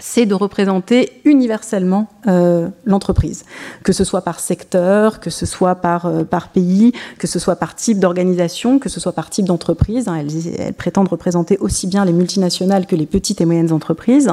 c'est 0.00 0.26
de 0.26 0.34
représenter 0.34 1.12
universellement 1.24 2.08
euh, 2.26 2.68
l'entreprise, 2.84 3.44
que 3.84 3.92
ce 3.92 4.04
soit 4.04 4.22
par 4.22 4.40
secteur, 4.40 5.20
que 5.20 5.30
ce 5.30 5.46
soit 5.46 5.76
par, 5.76 6.06
euh, 6.06 6.24
par 6.24 6.48
pays, 6.48 6.92
que 7.18 7.26
ce 7.26 7.38
soit 7.38 7.56
par 7.56 7.74
type 7.74 7.98
d'organisation, 7.98 8.78
que 8.78 8.88
ce 8.88 8.98
soit 8.98 9.12
par 9.12 9.30
type 9.30 9.44
d'entreprise. 9.44 10.08
Hein, 10.08 10.16
elles, 10.16 10.72
prétendent 10.74 11.08
représenter 11.08 11.58
aussi 11.58 11.86
bien 11.86 12.04
les 12.04 12.12
multinationales 12.12 12.86
que 12.86 12.96
les 12.96 13.06
petites 13.06 13.40
et 13.40 13.44
moyennes 13.44 13.72
entreprises. 13.72 14.30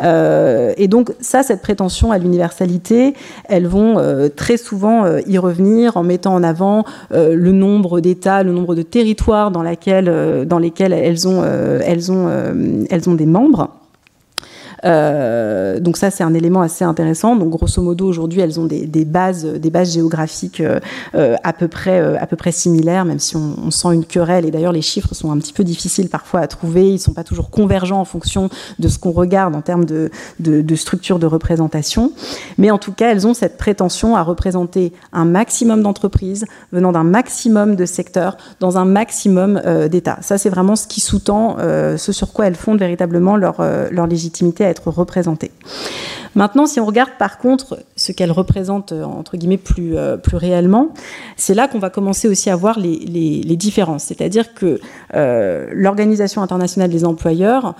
Euh, 0.00 0.72
et 0.76 0.88
donc 0.88 1.12
ça, 1.20 1.42
cette 1.42 1.62
prétention 1.62 2.12
à 2.12 2.18
l'universalité, 2.18 3.14
elles 3.44 3.66
vont 3.66 4.00
très 4.36 4.56
souvent 4.56 5.04
y 5.26 5.38
revenir 5.38 5.96
en 5.96 6.02
mettant 6.02 6.34
en 6.34 6.42
avant 6.42 6.84
le 7.10 7.50
nombre 7.52 8.00
d'États, 8.00 8.42
le 8.42 8.52
nombre 8.52 8.74
de 8.74 8.82
territoires 8.82 9.50
dans, 9.50 9.62
dans 9.62 10.58
lesquels 10.58 10.92
elles 10.92 11.28
ont, 11.28 11.44
elles, 11.44 12.12
ont, 12.12 12.28
elles 12.88 13.08
ont 13.08 13.14
des 13.14 13.26
membres. 13.26 13.79
Euh, 14.84 15.80
donc 15.80 15.96
ça, 15.96 16.10
c'est 16.10 16.24
un 16.24 16.34
élément 16.34 16.62
assez 16.62 16.84
intéressant. 16.84 17.36
Donc 17.36 17.50
grosso 17.50 17.82
modo, 17.82 18.06
aujourd'hui, 18.06 18.40
elles 18.40 18.58
ont 18.58 18.64
des, 18.64 19.04
bases, 19.04 19.46
géographiques 19.92 20.60
euh, 20.60 20.80
euh, 21.14 21.36
à 21.42 21.52
peu 21.52 21.68
près, 21.68 22.52
similaires, 22.52 23.04
même 23.04 23.18
si 23.18 23.36
on, 23.36 23.70
sent 23.70 23.88
une 23.94 24.04
querelle. 24.04 24.44
Et 24.44 24.50
d'ailleurs, 24.50 24.72
les 24.72 24.82
chiffres 24.82 25.14
sont 25.14 25.30
un 25.30 25.38
petit 25.38 25.52
peu 25.52 25.64
difficiles 25.64 26.08
parfois 26.08 26.40
à 26.40 26.46
trouver. 26.46 26.92
Ils 26.92 26.98
sont 26.98 27.12
pas 27.12 27.24
toujours 27.24 27.50
convergents 27.50 28.00
en 28.00 28.04
fonction 28.04 28.48
de 28.78 28.88
ce 28.88 28.98
qu'on 28.98 29.12
regarde 29.12 29.54
en 29.54 29.62
termes 29.62 29.84
de, 29.84 30.10
structure 30.74 31.18
de 31.18 31.26
représentation. 31.26 32.12
Mais 32.58 32.70
en 32.70 32.78
tout 32.78 32.92
cas, 32.92 33.10
elles 33.10 33.26
ont 33.26 33.34
cette 33.34 33.56
prétention 33.56 34.16
à 34.16 34.22
représenter 34.22 34.92
un 35.12 35.24
maximum 35.24 35.82
d'entreprises 35.82 36.46
venant 36.72 36.92
d'un 36.92 37.04
maximum 37.04 37.76
de 37.76 37.84
secteurs 37.84 38.36
dans 38.60 38.78
un 38.78 38.84
maximum 38.84 39.60
d'États. 39.90 40.18
Ça, 40.22 40.38
c'est 40.38 40.48
vraiment 40.48 40.76
ce 40.76 40.86
qui 40.86 41.00
sous-tend 41.00 41.56
ce 41.96 42.12
sur 42.12 42.32
quoi 42.32 42.46
elles 42.46 42.54
fondent 42.54 42.78
véritablement 42.78 43.36
leur 43.36 43.60
légitimité 44.06 44.69
être 44.70 44.90
représentées. 44.90 45.50
Maintenant, 46.36 46.66
si 46.66 46.78
on 46.78 46.86
regarde 46.86 47.10
par 47.18 47.38
contre 47.38 47.80
ce 47.96 48.12
qu'elles 48.12 48.30
représentent, 48.30 48.92
euh, 48.92 49.02
entre 49.02 49.36
guillemets, 49.36 49.56
plus, 49.56 49.96
euh, 49.96 50.16
plus 50.16 50.36
réellement, 50.36 50.90
c'est 51.36 51.54
là 51.54 51.66
qu'on 51.66 51.80
va 51.80 51.90
commencer 51.90 52.28
aussi 52.28 52.50
à 52.50 52.56
voir 52.56 52.78
les, 52.78 52.98
les, 52.98 53.56
différences. 53.56 54.04
C'est-à-dire 54.04 54.54
que 54.54 54.80
euh, 55.14 55.66
l'Organisation 55.72 56.40
internationale 56.40 56.88
des 56.90 57.04
employeurs, 57.04 57.74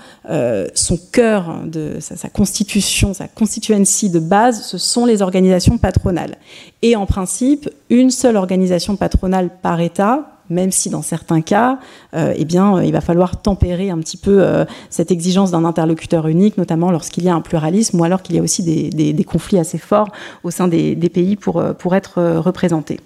son 0.75 0.99
cœur, 1.11 1.55
de 1.65 1.97
sa, 1.99 2.15
sa, 2.15 2.29
constitution, 2.29 3.13
sa 3.13 3.27
constituency 3.27 4.09
de 4.09 4.19
base, 4.19 4.63
ce 4.63 4.77
sont 4.77 5.05
les 5.05 5.21
organisations 5.21 5.77
patronales. 5.77 6.35
Et 6.81 6.95
en 6.95 7.05
principe, 7.05 7.69
une 7.89 8.11
seule 8.11 8.35
organisation 8.35 8.95
patronale 8.95 9.49
par 9.61 9.79
État 9.79 10.40
même 10.51 10.71
si 10.71 10.89
dans 10.89 11.01
certains 11.01 11.41
cas, 11.41 11.79
euh, 12.13 12.33
eh 12.35 12.45
euh, 12.55 12.83
il 12.85 12.91
va 12.91 13.01
falloir 13.01 13.41
tempérer 13.41 13.89
un 13.89 13.97
petit 13.99 14.17
peu 14.17 14.43
euh, 14.43 14.65
cette 14.89 15.09
exigence 15.11 15.51
d'un 15.51 15.65
interlocuteur 15.65 16.27
unique, 16.27 16.57
notamment 16.57 16.91
lorsqu'il 16.91 17.23
y 17.23 17.29
a 17.29 17.33
un 17.33 17.41
pluralisme 17.41 17.99
ou 17.99 18.03
alors 18.03 18.21
qu'il 18.21 18.35
y 18.35 18.39
a 18.39 18.41
aussi 18.41 18.61
des, 18.63 19.23
conflits 19.23 19.59
assez 19.59 19.77
forts 19.77 20.09
au 20.43 20.51
sein 20.51 20.67
des, 20.67 20.95
pays 21.13 21.35
pour, 21.35 21.63
pour 21.75 21.95
être 21.95 22.21
représentés. 22.39 22.99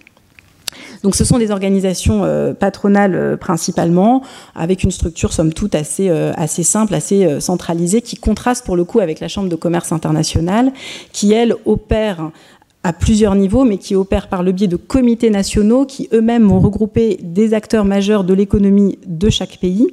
Donc 1.04 1.16
ce 1.16 1.24
sont 1.24 1.38
des 1.38 1.52
organisations 1.52 2.24
patronales 2.60 3.38
principalement, 3.38 4.24
avec 4.56 4.84
une 4.84 4.92
structure 4.92 5.34
somme 5.34 5.54
toute 5.54 5.76
assez, 5.76 6.10
assez 6.10 6.64
simple, 6.64 6.96
assez 6.96 7.40
centralisée, 7.40 8.02
qui 8.02 8.16
contraste 8.16 8.66
pour 8.66 8.76
le 8.76 8.86
coup 8.86 9.00
avec 9.00 9.20
la 9.20 9.28
Chambre 9.28 9.50
de 9.50 9.56
commerce 9.56 9.92
internationale, 9.92 10.72
qui 11.12 11.32
elle 11.32 11.56
opère 11.66 12.32
à 12.86 12.94
plusieurs 12.94 13.34
niveaux, 13.34 13.66
mais 13.66 13.80
qui 13.80 13.96
opèrent 13.96 14.28
par 14.28 14.44
le 14.44 14.52
biais 14.52 14.68
de 14.68 14.76
comités 14.76 15.32
nationaux 15.32 15.88
qui 15.88 16.08
eux-mêmes 16.14 16.48
vont 16.48 16.60
regrouper 16.60 17.18
des 17.24 17.56
acteurs 17.56 17.84
majeurs 17.84 18.24
de 18.24 18.32
l'économie 18.36 19.00
de 19.08 19.28
chaque 19.32 19.58
pays. 19.58 19.88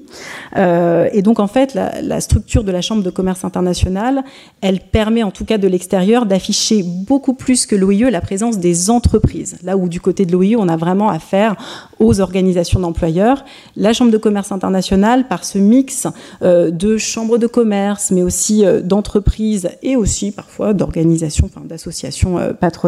Euh, 0.59 1.09
et 1.14 1.22
donc 1.22 1.40
en 1.40 1.46
fait, 1.46 1.72
la, 1.72 2.20
structure 2.20 2.64
de 2.64 2.70
la 2.70 2.83
Chambre 2.83 3.02
de 3.02 3.09
commerce 3.09 3.46
internationale, 3.46 4.22
elle 4.61 4.81
permet 4.81 5.22
en 5.22 5.31
tout 5.31 5.46
cas 5.46 5.57
de 5.57 5.66
l'extérieur 5.66 6.26
d'afficher 6.26 6.85
beaucoup 6.85 7.33
plus 7.33 7.64
que 7.64 7.74
l'OIE 7.74 8.11
la 8.11 8.20
présence 8.20 8.59
des 8.59 8.90
entreprises. 8.90 9.57
Là 9.62 9.78
où 9.78 9.88
du 9.88 10.02
côté 10.02 10.26
de 10.26 10.33
l'OIE, 10.33 10.57
on 10.59 10.68
a 10.68 10.76
vraiment 10.76 11.09
affaire 11.09 11.57
aux 11.98 12.20
organisations 12.20 12.78
d'employeurs. 12.78 13.42
La 13.74 13.94
Chambre 13.94 14.11
de 14.11 14.18
commerce 14.18 14.52
internationale, 14.52 15.28
par 15.28 15.46
ce 15.46 15.57
mix 15.57 16.07
euh, 16.42 16.70
de 16.70 16.98
chambres 16.98 17.38
de 17.38 17.46
commerce, 17.46 18.11
mais 18.11 18.22
aussi 18.22 18.66
euh, 18.66 18.83
d'entreprises 18.83 19.70
et 19.83 19.96
aussi 19.96 20.31
parfois 20.31 20.74
d'organisations, 20.74 21.46
enfin, 21.46 21.64
d'associations 21.66 22.38
patronales, 22.61 22.82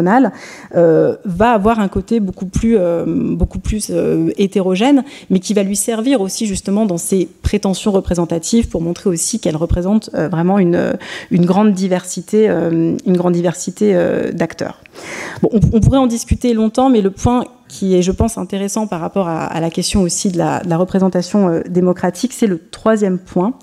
euh, 0.74 1.16
va 1.24 1.50
avoir 1.50 1.80
un 1.80 1.88
côté 1.88 2.20
beaucoup 2.20 2.46
plus, 2.46 2.76
euh, 2.78 3.04
beaucoup 3.07 3.59
plus 3.59 3.90
euh, 3.90 4.30
hétérogène, 4.37 5.04
mais 5.30 5.40
qui 5.40 5.54
va 5.54 5.62
lui 5.62 5.76
servir 5.76 6.20
aussi 6.20 6.46
justement 6.46 6.87
dans 6.87 6.98
ses 6.98 7.28
prétentions 7.42 7.92
représentatives 7.92 8.68
pour 8.68 8.80
montrer 8.80 9.11
aussi 9.11 9.40
qu'elle 9.40 9.57
représente 9.57 10.11
vraiment 10.12 10.59
une, 10.59 10.96
une 11.30 11.44
grande 11.44 11.72
diversité, 11.72 12.48
une 12.48 13.16
grande 13.16 13.35
diversité 13.35 13.94
d'acteurs. 14.33 14.80
Bon, 15.42 15.50
on, 15.52 15.80
pourrait 15.80 15.98
en 15.98 16.07
discuter 16.07 16.54
longtemps, 16.54 16.90
mais 16.90 17.00
le 17.00 17.11
point 17.11 17.44
qui 17.68 17.94
est, 17.94 18.03
je 18.03 18.12
pense, 18.12 18.38
intéressant 18.38 18.87
par 18.87 19.00
rapport 19.00 19.29
à, 19.29 19.61
la 19.61 19.70
question 19.70 20.03
aussi 20.03 20.31
de 20.31 20.38
la, 20.38 20.77
représentation 20.77 21.62
démocratique, 21.68 22.33
c'est 22.33 22.46
le 22.46 22.59
troisième 22.59 23.18
point, 23.18 23.55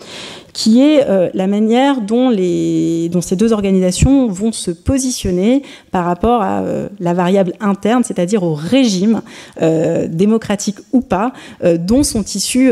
qui 0.54 0.82
est 0.82 1.08
euh, 1.08 1.30
la 1.34 1.48
manière 1.48 2.02
dont, 2.02 2.32
ces 2.32 3.36
deux 3.36 3.54
organisations 3.54 4.28
vont 4.28 4.52
se 4.52 4.72
positionner 4.72 5.64
par 5.92 6.06
rapport 6.06 6.42
à 6.42 6.62
euh, 6.62 6.90
la 7.00 7.14
variable 7.14 7.54
interne, 7.60 8.04
c'est-à-dire 8.04 8.44
au 8.44 8.54
régime 8.54 9.22
euh, 9.62 10.08
démocratique 10.08 10.78
ou 10.92 11.02
pas 11.02 11.34
dont 11.80 12.04
sont 12.04 12.24
issus 12.24 12.70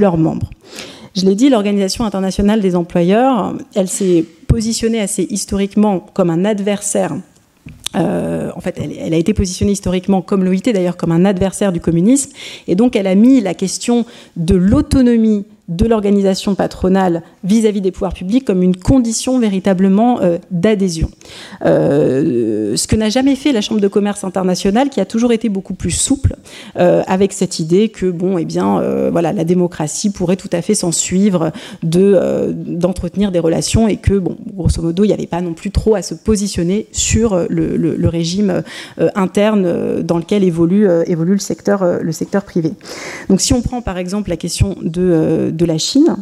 leurs 0.00 0.18
membres. 0.18 0.50
Je 1.14 1.26
l'ai 1.26 1.34
dit, 1.34 1.50
l'Organisation 1.50 2.04
internationale 2.04 2.60
des 2.60 2.74
employeurs, 2.74 3.54
elle 3.74 3.88
s'est 3.88 4.24
positionnée 4.48 5.00
assez 5.00 5.26
historiquement 5.30 6.00
comme 6.00 6.30
un 6.30 6.44
adversaire 6.44 7.12
en 7.94 8.60
fait, 8.60 8.78
elle, 8.78 9.14
a 9.14 9.16
été 9.16 9.34
positionnée 9.34 9.72
historiquement 9.72 10.22
comme 10.22 10.44
l'OIT, 10.44 10.72
d'ailleurs, 10.72 10.96
comme 10.96 11.12
un 11.12 11.24
adversaire 11.24 11.72
du 11.72 11.80
communisme. 11.80 12.30
Et 12.68 12.74
donc, 12.74 12.96
elle 12.96 13.06
a 13.06 13.14
mis 13.14 13.40
la 13.40 13.54
question 13.54 14.04
de 14.36 14.54
l'autonomie 14.54 15.44
de 15.68 15.86
l'organisation 15.86 16.54
patronale 16.54 17.22
vis-à-vis 17.44 17.80
des 17.80 17.92
pouvoirs 17.92 18.14
publics 18.14 18.44
comme 18.44 18.62
une 18.62 18.76
condition 18.76 19.38
véritablement 19.38 20.20
euh, 20.20 20.38
d'adhésion. 20.50 21.08
Euh, 21.64 22.76
ce 22.76 22.86
que 22.86 22.96
n'a 22.96 23.08
jamais 23.08 23.36
fait 23.36 23.52
la 23.52 23.60
Chambre 23.60 23.80
de 23.80 23.88
commerce 23.88 24.24
internationale, 24.24 24.88
qui 24.90 25.00
a 25.00 25.04
toujours 25.04 25.32
été 25.32 25.48
beaucoup 25.48 25.74
plus 25.74 25.90
souple, 25.90 26.36
euh, 26.78 27.02
avec 27.06 27.32
cette 27.32 27.60
idée 27.60 27.88
que 27.88 28.10
bon, 28.10 28.38
eh 28.38 28.44
bien, 28.44 28.82
voilà, 29.10 29.32
la 29.32 29.44
démocratie 29.44 30.10
pourrait 30.10 30.36
tout 30.36 30.50
à 30.52 30.62
fait 30.62 30.74
s'en 30.74 30.92
suivre 30.92 31.52
de 31.82 32.52
d'entretenir 32.52 33.30
des 33.30 33.38
relations 33.38 33.88
et 33.88 33.96
que 33.96 34.18
bon, 34.18 34.36
grosso 34.62 34.82
modo, 34.82 35.04
il 35.04 35.08
n'y 35.08 35.12
avait 35.12 35.26
pas 35.26 35.40
non 35.40 35.54
plus 35.54 35.70
trop 35.70 35.94
à 35.94 36.02
se 36.02 36.14
positionner 36.14 36.86
sur 36.92 37.46
le, 37.48 37.76
le 37.76 38.08
régime 38.08 38.62
interne 39.14 40.02
dans 40.02 40.18
lequel 40.18 40.44
évolue 40.44 40.86
le 40.86 41.38
secteur 41.38 42.44
privé. 42.44 42.72
Donc, 43.28 43.40
si 43.40 43.52
on 43.52 43.62
prend 43.62 43.82
par 43.82 43.98
exemple 43.98 44.30
la 44.30 44.36
question 44.36 44.76
de 44.80 45.64
la 45.64 45.78
Chine, 45.78 46.16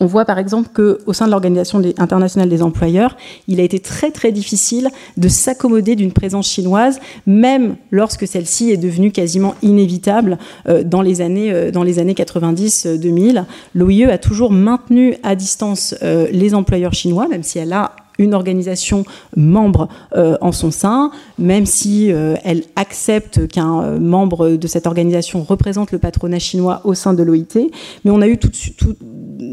on 0.00 0.06
voit 0.06 0.24
par 0.24 0.38
exemple 0.38 0.70
qu'au 0.74 1.12
sein 1.12 1.26
de 1.26 1.30
l'Organisation 1.30 1.80
internationale 1.98 2.48
des 2.48 2.62
employeurs, 2.62 3.16
il 3.48 3.60
a 3.60 3.62
été 3.62 3.78
très 3.78 4.10
très 4.10 4.32
difficile 4.32 4.88
de 5.16 5.28
s'accommoder 5.28 5.94
d'une 5.94 6.12
présence 6.12 6.48
chinoise, 6.48 6.98
même 7.26 7.76
lorsque 7.90 8.26
celle-ci 8.26 8.70
est 8.70 8.78
devenue 8.78 9.12
quasiment 9.12 9.54
inévitable 9.62 10.38
euh, 10.68 10.82
dans 10.82 11.02
les 11.02 11.20
années, 11.20 11.52
euh, 11.52 11.70
dans 11.70 11.82
années 11.98 12.14
90-2000. 12.14 13.44
L'OIE 13.74 14.08
a 14.10 14.18
toujours 14.18 14.52
maintenu 14.52 15.16
à 15.22 15.34
distance 15.34 15.94
euh, 16.02 16.28
les 16.32 16.54
employeurs 16.54 16.94
chinois, 16.94 17.28
même 17.28 17.42
si 17.42 17.58
elle 17.58 17.72
a 17.72 17.92
une 18.20 18.34
organisation 18.34 19.04
membre 19.34 19.88
euh, 20.14 20.36
en 20.42 20.52
son 20.52 20.70
sein, 20.70 21.10
même 21.38 21.64
si 21.64 22.12
euh, 22.12 22.34
elle 22.44 22.64
accepte 22.76 23.48
qu'un 23.48 23.82
euh, 23.82 23.98
membre 23.98 24.50
de 24.50 24.66
cette 24.66 24.86
organisation 24.86 25.42
représente 25.42 25.90
le 25.90 25.98
patronat 25.98 26.38
chinois 26.38 26.82
au 26.84 26.94
sein 26.94 27.14
de 27.14 27.22
l'OIT. 27.22 27.70
Mais 28.04 28.10
on 28.10 28.20
a 28.20 28.28
eu 28.28 28.38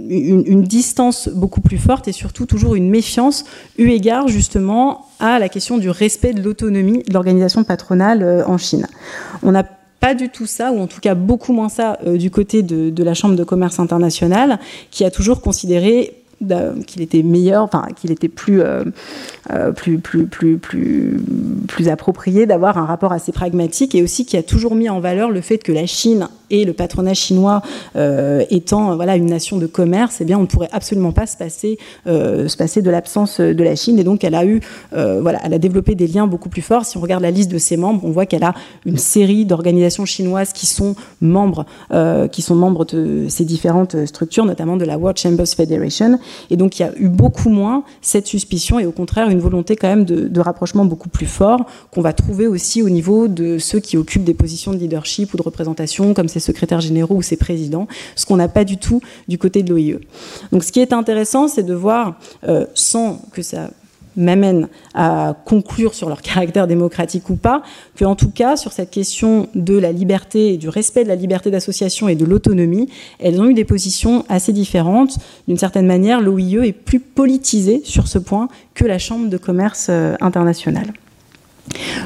une, 0.09 0.63
distance 0.63 1.29
beaucoup 1.29 1.61
plus 1.61 1.77
forte 1.77 2.09
et 2.09 2.11
surtout 2.11 2.45
toujours 2.45 2.75
une 2.75 2.89
méfiance 2.89 3.45
eu 3.77 3.89
égard 3.89 4.27
justement 4.27 5.05
à 5.19 5.39
la 5.39 5.47
question 5.47 5.77
du 5.77 5.89
respect 5.89 6.33
de 6.33 6.41
l'autonomie 6.41 7.03
de 7.07 7.13
l'organisation 7.13 7.63
patronale 7.63 8.43
en 8.45 8.57
Chine. 8.57 8.85
On 9.43 9.51
n'a 9.51 9.63
pas 9.63 10.13
du 10.13 10.29
tout 10.29 10.45
ça, 10.45 10.73
ou 10.73 10.79
en 10.79 10.87
tout 10.87 10.99
cas 10.99 11.15
beaucoup 11.15 11.53
moins 11.53 11.69
ça 11.69 11.97
du 12.05 12.29
côté 12.29 12.63
de, 12.63 12.89
de, 12.89 13.03
la 13.03 13.13
Chambre 13.13 13.35
de 13.35 13.43
commerce 13.43 13.79
internationale, 13.79 14.59
qui 14.91 15.05
a 15.05 15.11
toujours 15.11 15.41
considéré 15.41 16.13
qu'il 16.85 17.01
était 17.01 17.23
meilleur, 17.23 17.63
enfin 17.63 17.87
qu'il 17.95 18.11
était 18.11 18.27
plus, 18.27 18.61
euh, 18.61 18.83
euh, 19.51 19.71
plus, 19.71 19.97
plus, 19.97 20.25
plus, 20.27 20.57
plus, 20.57 21.19
plus 21.67 21.89
approprié 21.89 22.45
d'avoir 22.45 22.77
un 22.77 22.85
rapport 22.85 23.11
assez 23.11 23.31
pragmatique 23.31 23.95
et 23.95 24.03
aussi 24.03 24.25
qui 24.25 24.37
a 24.37 24.43
toujours 24.43 24.75
mis 24.75 24.89
en 24.89 24.99
valeur 24.99 25.31
le 25.31 25.41
fait 25.41 25.57
que 25.57 25.71
la 25.71 25.85
Chine 25.85 26.27
et 26.49 26.63
le 26.63 26.71
patronat 26.71 27.13
chinois 27.13 27.61
euh, 27.97 28.45
étant 28.49 28.95
voilà 28.95 29.17
une 29.17 29.25
nation 29.25 29.57
de 29.57 29.65
commerce, 29.65 30.17
eh 30.21 30.25
bien 30.25 30.37
on 30.37 30.43
ne 30.43 30.45
pourrait 30.45 30.69
absolument 30.71 31.11
pas 31.11 31.25
se 31.25 31.35
passer, 31.35 31.77
se 32.05 32.55
passer 32.55 32.81
de 32.81 32.89
l'absence 32.89 33.41
de 33.41 33.63
la 33.63 33.75
Chine 33.75 33.99
et 33.99 34.03
donc 34.03 34.23
elle 34.23 34.35
a 34.35 34.45
eu 34.45 34.61
voilà 34.91 35.39
elle 35.43 35.53
a 35.53 35.59
développé 35.59 35.95
des 35.95 36.07
liens 36.07 36.27
beaucoup 36.27 36.49
plus 36.49 36.61
forts. 36.61 36.85
Si 36.85 36.97
on 36.97 37.01
regarde 37.01 37.23
la 37.23 37.31
liste 37.31 37.51
de 37.51 37.57
ses 37.57 37.75
membres, 37.75 38.01
on 38.05 38.11
voit 38.11 38.25
qu'elle 38.25 38.43
a 38.43 38.53
une 38.85 38.97
série 38.97 39.45
d'organisations 39.45 40.05
chinoises 40.05 40.53
qui 40.53 40.67
sont 40.67 40.95
membres 41.19 41.65
qui 42.31 42.41
sont 42.41 42.55
membres 42.55 42.85
de 42.85 43.25
ces 43.27 43.43
différentes 43.43 44.05
structures, 44.05 44.45
notamment 44.45 44.77
de 44.77 44.85
la 44.85 44.97
World 44.97 45.17
Chambers 45.17 45.47
Federation 45.47 46.19
et 46.49 46.57
donc 46.57 46.79
il 46.79 46.83
y 46.83 46.85
a 46.85 46.91
eu 46.97 47.09
beaucoup 47.09 47.49
moins 47.49 47.83
cette 48.01 48.27
suspicion 48.27 48.79
et 48.79 48.85
au 48.85 48.91
contraire 48.91 49.29
une 49.29 49.39
volonté 49.39 49.75
quand 49.75 49.87
même 49.87 50.05
de, 50.05 50.39
rapprochement 50.39 50.85
beaucoup 50.85 51.09
plus 51.09 51.25
fort 51.25 51.65
qu'on 51.91 52.01
va 52.01 52.13
trouver 52.13 52.47
aussi 52.47 52.81
au 52.81 52.89
niveau 52.89 53.27
de 53.27 53.57
ceux 53.57 53.79
qui 53.79 53.97
occupent 53.97 54.23
des 54.23 54.33
positions 54.33 54.71
de 54.71 54.77
leadership 54.77 55.33
ou 55.33 55.37
de 55.37 55.41
représentation 55.41 56.13
comme 56.13 56.27
ces 56.27 56.39
secrétaires 56.39 56.81
généraux 56.81 57.15
ou 57.15 57.21
ces 57.21 57.37
présidents, 57.37 57.87
ce 58.15 58.25
qu'on 58.25 58.37
n'a 58.37 58.47
pas 58.47 58.63
du 58.63 58.77
tout 58.77 59.01
du 59.27 59.37
côté 59.37 59.63
de 59.63 59.69
l'OIE. 59.69 59.99
Donc 60.51 60.63
ce 60.63 60.71
qui 60.71 60.79
est 60.79 60.93
intéressant, 60.93 61.47
c'est 61.47 61.63
de 61.63 61.73
voir, 61.73 62.19
euh, 62.47 62.65
sans 62.73 63.21
que 63.31 63.41
ça 63.41 63.71
m'amène 64.17 64.67
à 64.93 65.35
conclure 65.45 65.93
sur 65.93 66.09
leur 66.09 66.21
caractère 66.21 66.67
démocratique 66.67 67.29
ou 67.29 67.35
pas, 67.35 67.61
que 67.95 68.03
en 68.03 68.15
tout 68.15 68.31
cas 68.31 68.57
sur 68.57 68.73
cette 68.73 68.89
question 68.89 69.47
de 69.55 69.77
la 69.77 69.91
liberté 69.91 70.53
et 70.53 70.57
du 70.57 70.67
respect 70.69 71.03
de 71.03 71.09
la 71.09 71.15
liberté 71.15 71.51
d'association 71.51 72.09
et 72.09 72.15
de 72.15 72.25
l'autonomie, 72.25 72.89
elles 73.19 73.39
ont 73.39 73.45
eu 73.45 73.53
des 73.53 73.65
positions 73.65 74.25
assez 74.27 74.51
différentes. 74.51 75.17
D'une 75.47 75.57
certaine 75.57 75.87
manière, 75.87 76.19
l'OIE 76.19 76.65
est 76.65 76.73
plus 76.73 76.99
politisée 76.99 77.81
sur 77.85 78.07
ce 78.07 78.17
point 78.19 78.49
que 78.73 78.85
la 78.85 78.97
Chambre 78.97 79.29
de 79.29 79.37
commerce 79.37 79.87
euh, 79.89 80.15
internationale. 80.19 80.91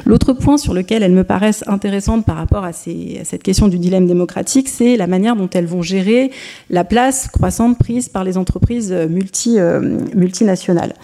L'autre 0.04 0.32
point 0.32 0.56
sur 0.56 0.74
lequel 0.74 1.02
elles 1.02 1.12
me 1.12 1.24
paraissent 1.24 1.64
intéressantes 1.66 2.24
par 2.24 2.36
rapport 2.36 2.64
à, 2.64 2.72
cette 2.72 3.42
question 3.42 3.68
du 3.68 3.78
dilemme 3.78 4.06
démocratique, 4.06 4.68
c'est 4.68 4.96
la 4.96 5.06
manière 5.06 5.36
dont 5.36 5.48
elles 5.52 5.66
vont 5.66 5.82
gérer 5.82 6.30
la 6.70 6.84
place 6.84 7.28
croissante 7.28 7.78
prise 7.78 8.08
par 8.08 8.24
les 8.24 8.36
entreprises 8.36 8.92
multi, 8.92 9.58
euh, 9.58 9.98
multinationales. 10.14 10.94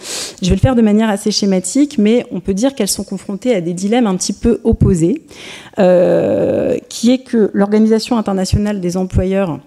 Je 0.41 0.49
vais 0.49 0.55
le 0.55 0.61
faire 0.61 0.75
de 0.75 0.81
manière 0.81 1.09
assez 1.09 1.31
schématique, 1.31 1.97
mais 1.97 2.25
on 2.31 2.39
peut 2.39 2.53
dire 2.53 2.75
qu'elles 2.75 2.87
sont 2.87 3.03
confrontées 3.03 3.55
à 3.55 3.61
des 3.61 3.73
dilemmes 3.73 4.07
un 4.07 4.15
petit 4.15 4.33
peu 4.33 4.59
opposés, 4.63 5.23
euh, 5.77 6.77
qui 6.89 7.11
est 7.11 7.19
que 7.19 7.51
l'Organisation 7.53 8.17
internationale 8.17 8.79
des 8.81 8.97
employeurs 8.97 9.59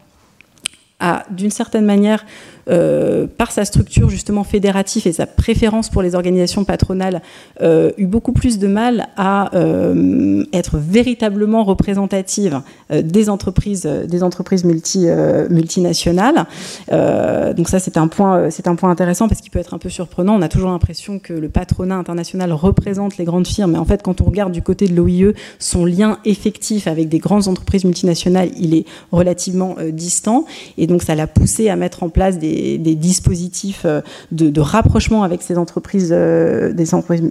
a 1.01 1.25
d'une 1.31 1.51
certaine 1.51 1.85
manière 1.85 2.25
euh, 2.69 3.27
par 3.27 3.51
sa 3.51 3.65
structure 3.65 4.09
justement 4.09 4.45
fédérative 4.45 5.07
et 5.07 5.13
sa 5.13 5.27
préférence 5.27 5.89
pour 5.89 6.03
les 6.03 6.15
organisations 6.15 6.65
patronales, 6.65 7.21
euh, 7.61 7.91
eu 7.99 8.07
beaucoup 8.07 8.33
plus 8.33 8.59
de 8.59 8.69
mal 8.69 9.09
à 9.17 9.55
euh, 9.57 10.45
être 10.53 10.79
véritablement 10.79 11.65
représentative 11.65 12.61
des 12.91 13.29
entreprises, 13.29 13.83
des 13.83 14.23
entreprises 14.23 14.65
multi, 14.65 15.07
multinationales. 15.51 16.47
donc 16.91 17.69
ça, 17.69 17.79
c'est 17.79 17.97
un 17.97 18.09
point, 18.09 18.51
c'est 18.51 18.69
un 18.69 18.77
point 18.77 18.91
intéressant 18.91 19.29
parce 19.29 19.41
qu'il 19.41 19.51
peut 19.51 19.59
être 19.59 19.75
un 19.75 19.79
peu 19.79 19.89
surprenant. 19.89 20.37
On 20.37 20.43
a 20.43 20.49
toujours 20.49 20.71
l'impression 20.71 21.19
que 21.19 21.33
le 21.33 21.49
patronat 21.49 21.97
international 21.97 22.53
représente 22.53 23.17
les 23.17 23.25
grandes 23.25 23.47
firmes, 23.47 23.73
mais 23.73 23.79
en 23.79 23.85
fait, 23.85 24.03
quand 24.03 24.21
on 24.21 24.25
regarde 24.25 24.53
du 24.53 24.63
côté 24.63 24.87
de 24.87 24.95
l'OIE, 24.95 25.33
son 25.59 25.85
lien 25.85 26.19
effectif 26.25 26.87
avec 26.87 27.09
des 27.09 27.19
grandes 27.19 27.49
entreprises 27.49 27.85
multinationales, 27.85 28.51
il 28.59 28.75
est 28.75 28.85
relativement 29.11 29.77
distant, 29.91 30.45
et 30.77 30.87
donc 30.87 31.03
ça 31.03 31.15
l'a 31.15 31.27
poussé 31.27 31.69
à 31.69 31.77
mettre 31.77 32.03
en 32.03 32.09
place 32.09 32.39
des 32.39 32.52
des, 32.79 32.95
dispositifs 32.95 33.83
euh, 33.85 34.01
de, 34.31 34.61
rapprochement 34.61 35.23
avec 35.23 35.43
ces 35.43 35.59
entreprises, 35.59 36.13
euh, 36.13 36.73
des 36.73 36.87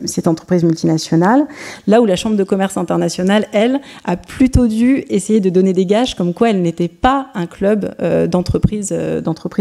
cette 0.06 0.28
entreprise 0.28 0.64
multinationale. 0.64 1.46
Là 1.88 2.02
où 2.02 2.06
la 2.06 2.16
Chambre 2.16 2.36
de 2.36 2.44
commerce 2.44 2.78
internationale, 2.78 3.48
elle, 3.54 3.80
a 4.06 4.18
plutôt 4.18 4.68
dû 4.68 5.04
essayer 5.10 5.40
de 5.40 5.50
donner 5.50 5.74
des 5.74 5.86
gages 5.86 6.16
comme 6.16 6.34
quoi 6.34 6.50
elle 6.50 6.62
n'était 6.62 6.88
pas 6.88 7.28
un 7.36 7.46
club 7.46 7.94
euh, 8.02 8.28
d'entreprises 8.28 8.92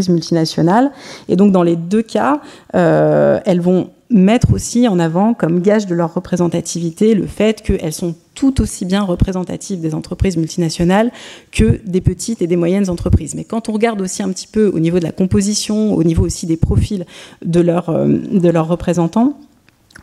multinationales. 0.08 0.90
Et 1.28 1.36
donc, 1.36 1.52
dans 1.52 1.62
les 1.62 1.76
deux 1.76 2.02
cas, 2.02 2.40
elles 2.72 3.60
vont 3.60 3.90
mettre 4.10 4.52
aussi 4.52 4.88
en 4.88 4.98
avant 4.98 5.34
comme 5.34 5.60
gage 5.60 5.86
de 5.86 5.94
leur 5.94 6.12
représentativité 6.14 7.14
le 7.14 7.26
fait 7.26 7.62
qu'elles 7.62 7.92
sont 7.92 8.14
tout 8.34 8.60
aussi 8.60 8.84
bien 8.84 9.02
représentatives 9.02 9.80
des 9.80 9.94
entreprises 9.94 10.36
multinationales 10.36 11.12
que 11.52 11.80
des 11.84 12.00
petites 12.00 12.42
et 12.42 12.46
des 12.46 12.56
moyennes 12.56 12.90
entreprises. 12.90 13.34
Mais 13.34 13.44
quand 13.44 13.68
on 13.68 13.72
regarde 13.72 14.00
aussi 14.00 14.22
un 14.22 14.30
petit 14.30 14.46
peu 14.46 14.68
au 14.68 14.80
niveau 14.80 14.98
de 14.98 15.04
la 15.04 15.12
composition, 15.12 15.94
au 15.94 16.02
niveau 16.02 16.24
aussi 16.24 16.46
des 16.46 16.56
profils 16.56 17.04
de, 17.44 17.60
euh, 17.60 18.52
leurs 18.52 18.68
représentants, 18.68 19.38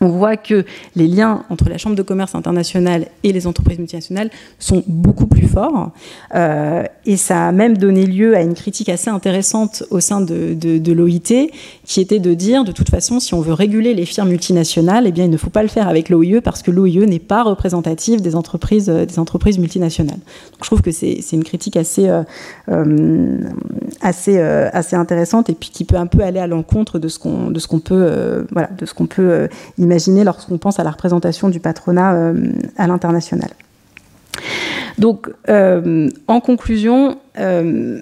on 0.01 0.09
voit 0.09 0.37
que 0.37 0.65
les 0.95 1.07
liens 1.07 1.43
entre 1.49 1.69
la 1.69 1.77
Chambre 1.77 1.95
de 1.95 2.01
commerce 2.01 2.35
internationale 2.35 3.07
et 3.23 3.33
les 3.33 3.47
entreprises 3.47 3.79
multinationales 3.79 4.29
sont 4.59 4.83
beaucoup 4.87 5.27
plus 5.27 5.47
forts. 5.47 5.91
Euh, 6.35 6.83
et 7.05 7.17
ça 7.17 7.47
a 7.47 7.51
même 7.51 7.77
donné 7.77 8.05
lieu 8.05 8.35
à 8.35 8.41
une 8.41 8.53
critique 8.53 8.89
assez 8.89 9.09
intéressante 9.09 9.83
au 9.89 9.99
sein 9.99 10.21
de, 10.21 10.53
de, 10.53 10.91
l'OIT, 10.91 11.49
qui 11.85 12.01
était 12.01 12.19
de 12.19 12.33
dire, 12.33 12.63
de 12.63 12.71
toute 12.71 12.89
façon, 12.89 13.19
si 13.19 13.33
on 13.33 13.41
veut 13.41 13.53
réguler 13.53 13.93
les 13.93 14.05
firmes 14.05 14.29
multinationales, 14.29 15.07
eh 15.07 15.11
bien, 15.11 15.25
il 15.25 15.31
ne 15.31 15.37
faut 15.37 15.49
pas 15.49 15.63
le 15.63 15.69
faire 15.69 15.87
avec 15.87 16.09
l'OIE 16.09 16.41
parce 16.41 16.61
que 16.61 16.71
l'OIE 16.71 17.05
n'est 17.05 17.19
pas 17.19 17.43
représentative 17.43 18.21
des 18.21 18.35
entreprises, 18.35 18.89
euh, 18.89 19.05
des 19.05 19.19
entreprises 19.19 19.57
multinationales. 19.57 20.19
Je 20.61 20.65
trouve 20.65 20.81
que 20.81 20.91
c'est 20.91 21.21
une 21.31 21.43
critique 21.43 21.77
assez, 21.77 22.09
euh, 22.69 23.37
assez, 24.01 24.39
assez 24.39 24.95
intéressante 24.95 25.49
et 25.49 25.53
puis 25.53 25.69
qui 25.69 25.85
peut 25.85 25.95
un 25.95 26.07
peu 26.07 26.21
aller 26.21 26.39
à 26.39 26.47
l'encontre 26.47 26.99
de 26.99 27.07
ce 27.07 27.19
qu'on 27.19 27.53
qu'on 27.67 27.79
peut, 27.79 28.45
voilà, 28.51 28.69
de 28.77 28.85
ce 28.85 28.93
qu'on 28.93 29.07
peut 29.07 29.49
imaginer 29.77 29.86
lorsqu'on 30.23 30.57
pense 30.57 30.79
à 30.79 30.83
la 30.83 30.91
représentation 30.91 31.49
du 31.49 31.59
patronat 31.59 32.13
euh, 32.13 32.51
à 32.77 32.87
l'international. 32.87 33.49
Donc, 34.97 35.29
euh, 35.49 36.09
en 36.27 36.39
conclusion, 36.39 37.17
euh, 37.37 38.01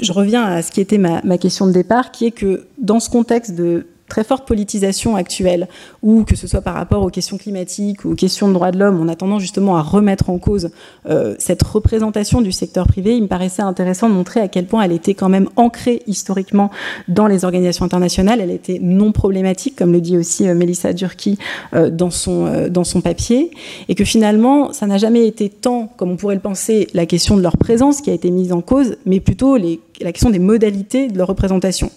je 0.00 0.12
reviens 0.12 0.44
à 0.44 0.62
ce 0.62 0.70
qui 0.70 0.80
était 0.80 0.98
ma, 0.98 1.38
question 1.38 1.66
de 1.66 1.72
départ, 1.72 2.10
qui 2.10 2.26
est 2.26 2.30
que 2.30 2.66
dans 2.78 3.00
ce 3.00 3.10
contexte 3.10 3.54
de 3.54 3.86
très 4.08 4.24
forte 4.24 4.46
politisation 4.46 5.16
actuelle, 5.16 5.68
ou 6.02 6.24
que 6.24 6.36
ce 6.36 6.46
soit 6.46 6.60
par 6.60 6.74
rapport 6.74 7.02
aux 7.02 7.10
questions 7.10 7.38
climatiques 7.38 8.04
ou 8.04 8.12
aux 8.12 8.14
questions 8.14 8.48
de 8.48 8.54
droits 8.54 8.70
de 8.70 8.78
l'homme, 8.78 8.98
on 9.00 9.08
a 9.08 9.14
tendance 9.16 9.42
justement 9.42 9.76
à 9.76 9.82
remettre 9.82 10.30
en 10.30 10.38
cause 10.38 10.70
euh, 11.08 11.34
cette 11.38 11.62
représentation 11.62 12.40
du 12.40 12.52
secteur 12.52 12.86
privé, 12.86 13.16
il 13.16 13.22
me 13.22 13.28
paraissait 13.28 13.62
intéressant 13.62 14.08
de 14.08 14.14
montrer 14.14 14.40
à 14.40 14.48
quel 14.48 14.66
point 14.66 14.82
elle 14.82 14.92
était 14.92 15.14
quand 15.14 15.28
même 15.28 15.48
ancrée 15.56 16.02
historiquement 16.06 16.70
dans 17.08 17.26
les 17.26 17.44
organisations 17.44 17.84
internationales, 17.84 18.40
elle 18.40 18.50
était 18.50 18.78
non 18.80 19.12
problématique, 19.12 19.76
comme 19.76 19.92
le 19.92 20.00
dit 20.00 20.16
aussi 20.16 20.48
euh, 20.48 20.54
Mélissa 20.54 20.92
Durkee 20.92 21.38
euh, 21.74 21.90
dans, 21.90 22.10
son, 22.10 22.68
dans 22.70 22.84
son 22.84 23.00
papier, 23.00 23.50
et 23.88 23.94
que 23.94 24.04
finalement, 24.04 24.72
ça 24.72 24.86
n'a 24.86 24.98
jamais 24.98 25.26
été 25.26 25.48
tant, 25.48 25.92
comme 25.96 26.10
on 26.10 26.16
pourrait 26.16 26.34
le 26.34 26.40
penser, 26.40 26.88
la 26.94 27.06
question 27.06 27.36
de 27.36 27.42
leur 27.42 27.56
présence 27.56 28.00
qui 28.00 28.10
a 28.10 28.14
été 28.14 28.30
mise 28.30 28.52
en 28.52 28.60
cause, 28.60 28.96
mais 29.06 29.20
plutôt 29.20 29.56
la 29.56 30.12
question 30.12 30.30
des 30.30 30.38
modalités 30.38 31.08
de 31.08 31.18
leur 31.18 31.28
représentation. 31.28 31.90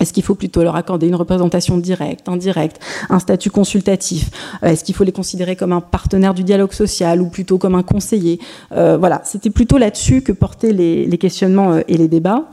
Est-ce 0.00 0.12
qu'il 0.12 0.22
faut 0.22 0.34
plutôt 0.34 0.62
leur 0.62 0.76
accorder 0.76 1.06
une 1.06 1.14
représentation 1.14 1.76
directe, 1.78 2.28
indirecte, 2.28 2.80
un 3.10 3.18
statut 3.18 3.50
consultatif? 3.50 4.30
Euh, 4.62 4.68
Est-ce 4.68 4.82
qu'il 4.82 4.94
faut 4.94 5.04
les 5.04 5.12
considérer 5.12 5.56
comme 5.56 5.72
un 5.72 5.80
partenaire 5.80 6.34
du 6.34 6.42
dialogue 6.42 6.72
social 6.72 7.20
ou 7.20 7.28
plutôt 7.28 7.58
comme 7.58 7.74
un 7.74 7.82
conseiller? 7.82 8.40
Euh, 8.72 8.96
Voilà, 8.96 9.20
c'était 9.24 9.50
plutôt 9.50 9.78
là-dessus 9.78 10.22
que 10.22 10.32
portaient 10.32 10.72
les, 10.72 11.18
questionnements 11.18 11.72
euh, 11.72 11.80
et 11.86 11.98
les 11.98 12.08
débats. 12.08 12.48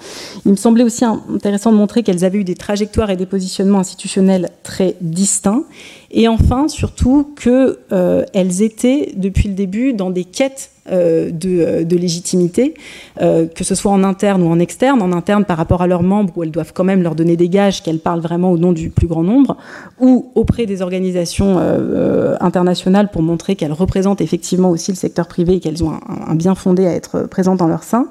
Il 0.46 0.52
me 0.52 0.58
semblait 0.58 0.84
aussi 0.84 1.06
intéressant 1.06 1.72
de 1.72 1.78
montrer 1.78 2.04
qu'elles 2.04 2.26
avaient 2.26 2.40
eu 2.40 2.44
des 2.44 2.56
trajectoires 2.56 3.10
et 3.10 3.16
des 3.16 3.26
positionnements 3.26 3.80
institutionnels 3.80 4.50
très 4.64 4.96
distincts. 5.00 5.64
Et 6.12 6.28
enfin, 6.28 6.67
surtout, 6.67 7.34
qu'elles 7.41 7.76
euh, 7.91 8.24
étaient 8.34 9.13
depuis 9.15 9.50
le 9.50 9.56
début 9.56 9.93
dans 9.93 10.10
des 10.10 10.24
quêtes 10.24 10.72
euh, 10.89 11.32
de, 11.32 11.84
de, 11.84 11.98
légitimité, 11.98 12.74
euh, 13.22 13.46
que 13.48 13.65
ce 13.65 13.76
soit 13.76 13.91
en 13.91 14.06
interne 14.06 14.41
ou 14.41 14.48
en 14.48 14.58
externe. 14.58 15.02
En 15.02 15.12
interne 15.12 15.43
par 15.43 15.58
rapport 15.58 15.82
à 15.82 15.88
leurs 15.88 16.04
membres, 16.04 16.32
où 16.38 16.43
elles 16.43 16.52
doivent 16.52 16.72
quand 16.74 16.86
même 16.86 17.04
leur 17.04 17.13
donner 17.13 17.36
des 17.36 17.50
gages 17.50 17.84
qu'elles 17.84 18.00
parlent 18.00 18.22
vraiment 18.22 18.52
au 18.54 18.58
nom 18.58 18.72
du 18.72 18.89
plus 18.89 19.08
grand 19.08 19.24
nombre, 19.24 19.58
ou 20.00 20.32
auprès 20.36 20.65
des 20.65 20.82
organisations 20.82 21.58
euh, 21.60 22.38
internationales 22.39 23.10
pour 23.12 23.22
montrer 23.22 23.58
qu'elles 23.58 23.74
représentent 23.74 24.22
effectivement 24.22 24.70
aussi 24.70 24.91
le 24.91 24.98
secteur 24.98 25.28
privé 25.28 25.56
et 25.56 25.60
qu'elles 25.60 25.84
ont 25.84 25.91
un, 25.91 26.00
un, 26.32 26.36
bien 26.36 26.56
fondé 26.56 26.86
à 26.88 26.93
être 26.93 27.24
présentes 27.24 27.58
dans 27.58 27.67
leur 27.67 27.84
sein. 27.84 28.08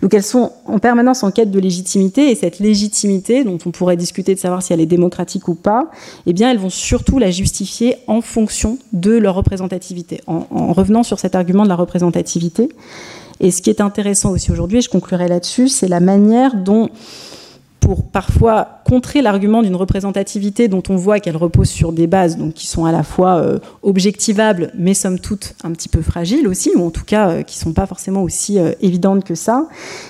Donc 0.00 0.14
elles 0.14 0.22
sont 0.22 0.52
en 0.66 0.78
permanence 0.78 1.22
en 1.22 1.30
quête 1.30 1.50
de 1.50 1.58
légitimité, 1.58 2.30
et 2.30 2.34
cette 2.34 2.58
légitimité, 2.58 3.44
dont 3.44 3.58
on 3.66 3.70
pourrait 3.70 3.96
discuter 3.96 4.34
de 4.34 4.40
savoir 4.40 4.62
si 4.62 4.72
elle 4.72 4.80
est 4.80 4.86
démocratique 4.86 5.48
ou 5.48 5.54
pas, 5.54 5.90
eh 6.26 6.32
bien 6.32 6.50
elles 6.50 6.58
vont 6.58 6.70
surtout 6.70 7.18
la 7.18 7.30
justifier 7.30 7.96
en 8.06 8.20
fonction 8.20 8.78
de 8.92 9.12
leur 9.12 9.34
représentativité, 9.34 10.20
en, 10.26 10.46
en 10.50 10.72
revenant 10.72 11.02
sur 11.02 11.18
cet 11.18 11.34
argument 11.34 11.64
de 11.64 11.68
la 11.68 11.74
représentativité 11.74 11.88
représentativité. 11.88 12.68
Et 13.40 13.50
ce 13.50 13.62
qui 13.62 13.70
est 13.70 13.80
intéressant 13.80 14.30
aussi 14.32 14.50
aujourd'hui, 14.50 14.78
et 14.78 14.80
je 14.80 14.88
conclurai 14.88 15.28
là-dessus, 15.28 15.68
c'est 15.68 15.88
la 15.88 16.00
manière 16.00 16.56
dont, 16.56 16.88
pour 17.80 18.04
parfois 18.10 18.80
contrer 18.84 19.22
l'argument 19.22 19.62
d'une 19.62 19.76
représentativité 19.76 20.68
dont 20.68 20.82
on 20.88 20.96
voit 20.96 21.20
qu'elle 21.20 21.36
repose 21.36 21.68
sur 21.68 21.92
des 21.92 22.06
bases 22.06 22.38
qui 22.54 22.66
sont 22.66 22.84
à 22.84 22.92
la 22.92 23.02
fois 23.02 23.36
euh, 23.36 23.58
objectivables, 23.82 24.72
mais 24.76 24.94
somme 24.94 25.18
toute 25.18 25.54
un 25.64 25.72
petit 25.72 25.88
peu 25.88 26.02
fragiles 26.02 26.48
aussi, 26.48 26.70
ou 26.76 26.86
en 26.86 26.90
tout 26.90 27.04
cas 27.04 27.30
euh, 27.30 27.42
qui 27.42 27.58
ne 27.58 27.62
sont 27.62 27.72
pas 27.72 27.86
forcément 27.86 28.22
aussi 28.22 28.58
euh, 28.58 28.72
évidentes 28.80 29.24
que 29.24 29.34
ça, 29.34 29.68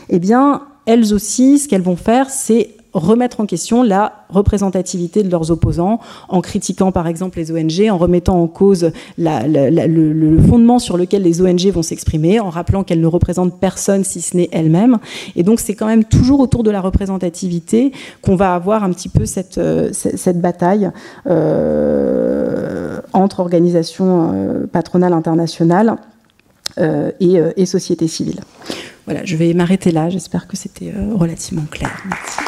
eh 0.09 0.18
bien, 0.18 0.62
elles 0.87 1.12
aussi, 1.12 1.59
ce 1.59 1.68
qu'elles 1.68 1.83
vont 1.83 1.96
faire, 1.96 2.31
c'est 2.31 2.70
remettre 2.98 3.40
en 3.40 3.46
question 3.46 3.82
la 3.82 4.12
représentativité 4.28 5.22
de 5.22 5.30
leurs 5.30 5.50
opposants, 5.50 6.00
en 6.28 6.40
critiquant 6.40 6.92
par 6.92 7.06
exemple 7.06 7.38
les 7.38 7.50
ONG, 7.50 7.90
en 7.90 7.98
remettant 7.98 8.40
en 8.40 8.46
cause 8.46 8.92
le, 9.16 10.48
fondement 10.48 10.78
sur 10.78 10.96
lequel 10.96 11.22
les 11.22 11.40
ONG 11.40 11.68
vont 11.68 11.82
s'exprimer, 11.82 12.40
en 12.40 12.50
rappelant 12.50 12.84
qu'elles 12.84 13.00
ne 13.00 13.06
représentent 13.06 13.58
personne 13.58 14.04
si 14.04 14.20
ce 14.20 14.37
n'est 14.37 14.48
elles-mêmes. 14.52 14.98
Et 15.37 15.42
donc 15.42 15.61
c'est 15.61 15.74
quand 15.74 15.87
même 15.87 16.04
toujours 16.04 16.40
autour 16.40 16.62
de 16.62 16.70
la 16.70 16.80
représentativité 16.80 17.92
qu'on 18.22 18.37
va 18.37 18.54
avoir 18.54 18.84
un 18.84 18.90
petit 18.90 19.08
peu 19.08 19.26
cette, 19.26 19.58
euh, 19.58 19.90
cette 19.92 20.40
bataille 20.40 20.90
euh, 21.26 23.00
entre 23.12 23.40
organisations 23.40 24.32
euh, 24.34 24.66
patronales 24.66 25.12
internationales 25.12 25.96
et, 27.20 27.40
et 27.56 27.66
société 27.66 28.06
civile. 28.06 28.40
Voilà, 29.04 29.24
je 29.24 29.34
vais 29.34 29.52
m'arrêter 29.52 29.90
là. 29.90 30.11
J'espère 30.11 30.46
que 30.46 30.56
c'était 30.56 30.92
relativement 31.12 31.64
clair. 31.68 31.90
Merci. 32.08 32.47